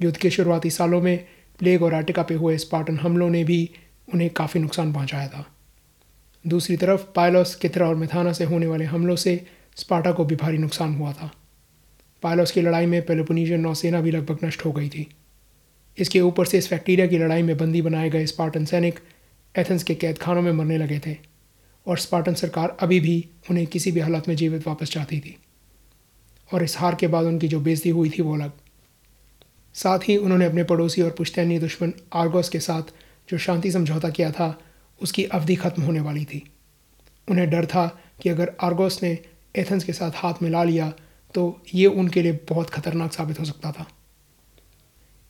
युद्ध 0.02 0.16
के 0.16 0.30
शुरुआती 0.30 0.70
सालों 0.70 1.00
में 1.00 1.26
प्लेग 1.58 1.82
और 1.82 1.94
आर्टिका 1.94 2.22
पे 2.22 2.34
हुए 2.34 2.58
स्पार्टन 2.58 2.98
हमलों 2.98 3.30
ने 3.30 3.44
भी 3.44 3.70
उन्हें 4.14 4.30
काफ़ी 4.30 4.60
नुकसान 4.60 4.92
पहुँचाया 4.92 5.28
था। 5.28 5.46
दूसरी 6.46 6.76
तरफ़, 6.76 7.00
पायलोस 7.16 7.54
कितरा 7.54 7.88
और 7.88 7.94
मिथाना 7.94 8.32
से 8.32 8.44
होने 8.44 8.66
वाले 8.66 8.84
हमलों 8.84 9.16
से 9.16 9.46
स्पार्टा 9.76 10.12
को 10.12 10.24
भी 10.24 10.36
भारी 10.36 10.58
नुकसान 10.58 10.94
हुआ 10.94 11.12
था। 11.12 11.32
पायलोस 12.22 12.50
की 12.50 12.60
लड़ाई 12.60 12.86
में 12.86 13.06
पेलोपोनीजियन 13.06 13.60
नौसेना 13.60 14.00
भी 14.00 14.10
लगभग 14.10 14.38
नष्ट 14.44 14.64
हो 14.64 14.72
गई 14.72 14.88
थी। 14.88 15.10
इसके 15.98 16.20
ऊपर 16.20 16.44
से 16.44 16.58
इस 16.58 16.68
फैक्टीरिया 16.68 17.06
की 17.06 17.18
लड़ाई 17.18 17.42
में 17.42 17.56
बंदी 17.56 17.82
बनाए 17.82 18.10
गए 18.10 18.26
स्पार्टन 18.26 18.64
सैनिक 18.64 19.00
एथेंस 19.58 19.82
के 19.82 19.94
कैद 19.94 20.18
खानों 20.18 20.42
में 20.42 20.52
मरने 20.52 20.78
लगे 20.78 21.00
थे 21.06 21.16
और 21.86 21.98
स्पार्टन 21.98 22.34
सरकार 22.34 22.76
अभी 22.80 23.00
भी 23.00 23.28
उन्हें 23.50 23.66
किसी 23.66 23.92
भी 23.92 24.00
हालत 24.00 24.28
में 24.28 24.36
जीवित 24.36 24.66
वापस 24.66 24.90
चाहती 24.90 25.20
थी। 25.20 25.36
और 26.52 26.62
इस 26.64 26.76
हार 26.78 26.94
के 26.94 27.06
बाद 27.06 27.24
उनकी 27.24 27.48
जो 27.48 27.60
बेजती 27.60 27.90
हुई 27.90 28.10
थी 28.10 28.22
वो 28.22 28.34
अलग। 28.34 28.52
साथ 29.74 29.98
ही 29.98 30.16
उन्होंने 30.16 30.44
अपने 30.44 30.64
पड़ोसी 30.64 31.02
और 31.02 31.10
पुश्तैनी 31.10 31.58
दुश्मन 31.58 31.92
आर्गोस 32.12 32.48
के 32.48 32.60
साथ 32.60 32.92
जो 33.28 33.38
शांति 33.38 33.70
समझौता 33.72 34.10
किया 34.10 34.30
था, 34.30 34.58
उसकी 35.00 35.24
अवधि 35.24 35.54
खत्म 35.56 35.82
होने 35.82 36.00
वाली 36.00 36.24
थी। 36.24 36.42
उन्हें 37.28 37.50
डर 37.50 37.66
था 37.66 37.86
कि 38.22 38.28
अगर 38.28 38.52
आर्गोस 38.60 39.02
ने 39.02 39.18
एथेंस 39.56 39.84
के 39.84 39.92
साथ 39.92 40.10
हाथ 40.14 40.42
मिला 40.42 40.64
लिया 40.64 40.92
तो 41.34 41.62
ये 41.74 41.86
उनके 41.86 42.22
लिए 42.22 42.32
बहुत 42.48 42.70
खतरनाक 42.70 43.12
साबित 43.12 43.40
हो 43.40 43.44
सकता 43.44 43.72
था। 43.72 43.86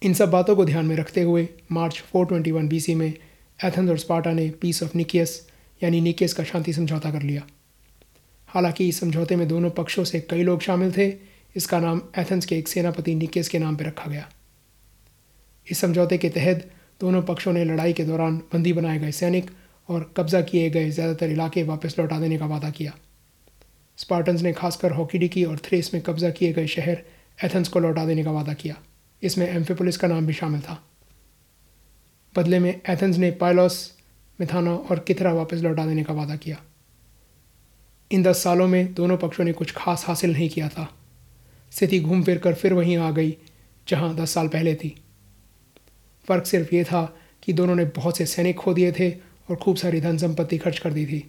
इन 0.03 0.15
सब 0.15 0.31
बातों 0.31 0.57
को 0.57 0.65
ध्यान 0.65 0.87
में 0.87 0.97
रखते 0.97 1.23
हुए 1.23 1.49
मार्च 1.73 2.03
421 2.13 2.69
बीसी 2.69 2.95
में 2.95 3.09
एथेंस 3.65 3.91
और 3.91 3.99
स्पार्टा 3.99 4.33
ने 4.33 4.49
पीस 4.51 4.83
ऑफ़ 4.83 4.97
निकियस, 4.97 5.51
यानी 5.83 6.01
निकियस 6.01 6.35
का 6.35 6.45
शांति 6.45 6.73
समझौता 6.73 7.11
कर 7.11 7.23
लिया। 7.23 7.43
हालाँकि 8.51 8.89
इस 8.89 9.01
समझौते 9.01 9.37
में 9.37 9.47
दोनों 9.49 9.71
पक्षों 9.71 10.05
से 10.05 10.21
कई 10.21 10.43
लोग 10.43 10.61
शामिल 10.61 10.93
थे। 10.93 11.13
इसका 11.57 11.79
नाम 11.81 12.01
एथेंस 12.19 12.47
के 12.47 12.59
एक 12.59 12.69
सेनापति 12.69 13.15
निकेस 13.15 13.49
के 13.49 13.59
नाम 13.59 13.77
पर 13.77 13.85
रखा 13.85 14.11
गया। 14.11 14.29
इस 15.67 15.81
समझौते 15.81 16.19
के 16.19 16.29
तहत 16.29 16.71
दोनों 17.01 17.23
पक्षों 17.23 17.53
ने 17.53 17.65
लड़ाई 17.65 17.93
के 17.93 18.05
दौरान 18.05 18.37
बंदी 18.53 18.73
बनाए 18.73 18.99
गए 18.99 19.13
सैनिक 19.13 19.51
और 19.89 20.13
कब्जा 20.17 20.41
किए 20.41 20.71
गए 20.71 20.91
ज़्यादातर 20.91 21.31
इलाके 21.31 21.63
वापस 21.63 21.99
लौटा 21.99 22.19
देने 22.21 22.39
का 22.39 22.47
वादा 22.47 22.71
किया। 22.71 22.93
स्पार्टन्स 23.99 24.43
ने 24.43 24.53
खासकर 24.53 24.93
हॉकीडिकी 24.93 25.45
और 25.45 25.59
थ्रेस 25.59 25.91
में 25.95 26.03
कब्जा 26.03 26.31
किए 26.31 26.53
गए 26.53 26.67
शहर 26.67 27.03
एथेंस 27.45 27.69
को 27.69 27.81
लौटा 27.81 28.05
देने 28.07 28.25
का 28.25 28.31
वादा 28.31 28.53
किया। 28.53 28.77
इसमें 29.23 29.47
एम्फिपोलिस 29.49 29.97
का 29.97 30.09
नाम 30.09 30.27
भी 30.27 30.33
शामिल 30.33 30.61
था। 30.61 30.83
बदले 32.35 32.59
में 32.59 32.71
एथेंस 32.71 33.17
ने 33.17 33.31
पायलॉस, 33.31 33.93
मिथाना 34.39 34.75
और 34.75 34.99
किथरा 34.99 35.33
वापस 35.33 35.59
लौटा 35.59 35.87
देने 35.87 36.05
का 36.05 36.15
वादा 36.15 36.37
किया। 36.37 36.57
इन 38.11 38.23
दस 38.23 38.43
सालों 38.43 38.67
में 38.69 38.93
दोनों 38.95 39.17
पक्षों 39.17 39.45
ने 39.45 39.53
कुछ 39.53 39.73
खास 39.73 40.05
हासिल 40.07 40.33
नहीं 40.33 40.49
किया 40.49 40.69
था। 40.69 40.89
स्थिति 41.73 41.99
घूम 42.01 42.23
फिर 42.25 42.39
कर 42.39 42.55
फिर 42.55 42.73
वहीं 42.73 42.97
आ 42.97 43.11
गई, 43.11 43.37
जहाँ 43.89 44.15
दस 44.17 44.31
साल 44.31 44.49
पहले 44.49 44.75
थी। 44.75 44.95
फ़र्क 46.29 46.47
सिर्फ़ 46.47 46.75
ये 46.75 46.85
था 46.85 47.05
कि 47.43 47.53
दोनों 47.53 47.75
ने 47.75 47.85
बहुत 47.97 48.17
से 48.17 48.27
सैनिक 48.27 48.57
खो 48.57 48.75
दिए 48.75 48.93
थे 48.93 49.11
और 49.11 49.57
खूब 49.57 49.77
सारी 49.77 50.01
धन 50.01 50.19
संपत्ति 50.19 50.59
खर्च 50.59 50.79
कर 50.79 50.93
दी 50.93 51.07
थी। 51.07 51.25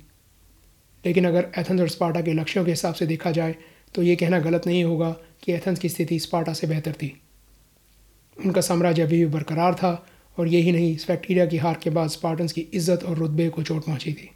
लेकिन 1.04 1.28
अगर 1.28 1.52
एथेंस 1.58 1.82
और 1.82 1.90
स्पार्टा 1.90 2.22
के 2.22 2.34
लक्ष्यों 2.34 2.66
के 2.66 2.72
हिसाब 2.72 2.94
से 2.94 3.06
देखा 3.06 3.32
जाए 3.32 3.56
तो 3.96 4.04
ये 4.04 4.16
कहना 4.16 4.40
गलत 4.40 4.68
नहीं 4.68 4.84
होगा 4.84 5.16
कि 5.44 5.54
एथेंस 5.54 5.80
की 5.80 5.90
स्थिति 5.90 6.20
स्पार्टा 6.20 6.54
से 6.54 6.68
बेहतर 6.68 6.94
थी। 6.94 7.16
उनका 8.38 8.62
साम्राज्य 8.62 9.02
अभी 9.02 9.18
भी 9.18 9.32
बरकरार 9.32 9.76
था 9.76 9.94
और 10.38 10.48
यही 10.48 10.72
नहीं 10.72 10.94
इस 10.96 11.06
फैक्टीरिया 11.06 11.46
की 11.46 11.58
हार 11.58 11.80
के 11.84 11.90
बाद 11.90 12.10
स्पार्टन्स 12.10 12.52
की 12.52 12.62
इज़्ज़त 12.62 13.04
और 13.04 13.18
रुतबे 13.18 13.50
को 13.50 13.64
चोट 13.64 13.86
पहुँची 13.86 14.14
थी। 14.14 14.30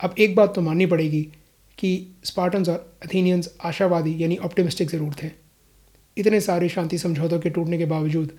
अब 0.00 0.14
एक 0.18 0.34
बात 0.36 0.54
तो 0.54 0.60
माननी 0.60 0.86
पड़ेगी 0.86 1.22
कि 1.78 2.16
स्पार्टन्स 2.24 2.68
और 2.68 2.98
अथीनियंस 3.04 3.56
आशावादी 3.64 4.22
यानी 4.22 4.36
ऑप्टिमिस्टिक 4.36 4.90
ज़रूर 4.90 5.14
थे। 5.22 5.30
इतने 6.16 6.40
सारे 6.40 6.68
शांति 6.68 6.98
समझौतों 6.98 7.40
के 7.40 7.50
टूटने 7.50 7.78
के 7.78 7.84
बावजूद 7.84 8.30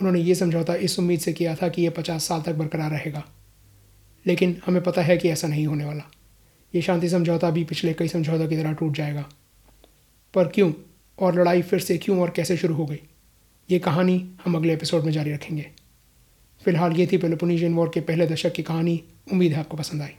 उन्होंने 0.00 0.20
ये 0.20 0.34
समझौता 0.34 0.74
इस 0.74 0.98
उम्मीद 0.98 1.20
से 1.20 1.32
किया 1.32 1.54
था 1.54 1.68
कि 1.68 1.82
यह 1.82 1.90
पचास 1.90 2.24
साल 2.24 2.42
तक 2.42 2.52
बरकरार 2.52 2.90
रहेगा। 2.90 3.24
लेकिन 4.26 4.62
हमें 4.66 4.82
पता 4.82 5.02
है 5.02 5.16
कि 5.16 5.28
ऐसा 5.28 5.48
नहीं 5.48 5.66
होने 5.66 5.84
वाला। 5.84 6.10
ये 6.74 6.82
शांति 6.82 7.08
समझौता 7.08 7.50
भी 7.50 7.64
पिछले 7.64 7.94
कई 7.94 8.08
समझौतों 8.08 8.48
की 8.48 8.56
तरह 8.56 8.72
टूट 8.72 8.96
जाएगा। 8.96 9.28
पर 10.34 10.48
क्यों? 10.48 10.72
और 11.18 11.40
लड़ाई 11.40 11.62
फिर 11.62 11.78
से 11.78 11.98
क्यों 11.98 12.20
और 12.20 12.30
कैसे 12.30 12.56
शुरू 12.56 12.74
हो 12.74 12.86
गई? 12.86 13.00
ये 13.70 13.78
कहानी 13.78 14.30
हम 14.44 14.54
अगले 14.54 14.72
एपिसोड 14.72 15.04
में 15.04 15.12
जारी 15.12 15.32
रखेंगे। 15.32 15.66
फ़िलहाल 16.64 16.92
ये 16.92 17.06
थी 17.06 17.16
पेलोपोनीशियन 17.16 17.74
वॉर 17.74 17.90
के 17.94 18.00
पहले 18.00 18.26
दशक 18.26 18.52
की 18.52 18.62
कहानी। 18.62 19.04
उम्मीद 19.32 19.52
है 19.52 19.58
आपको 19.58 19.76
पसंद 19.76 20.02
आई। 20.02 20.10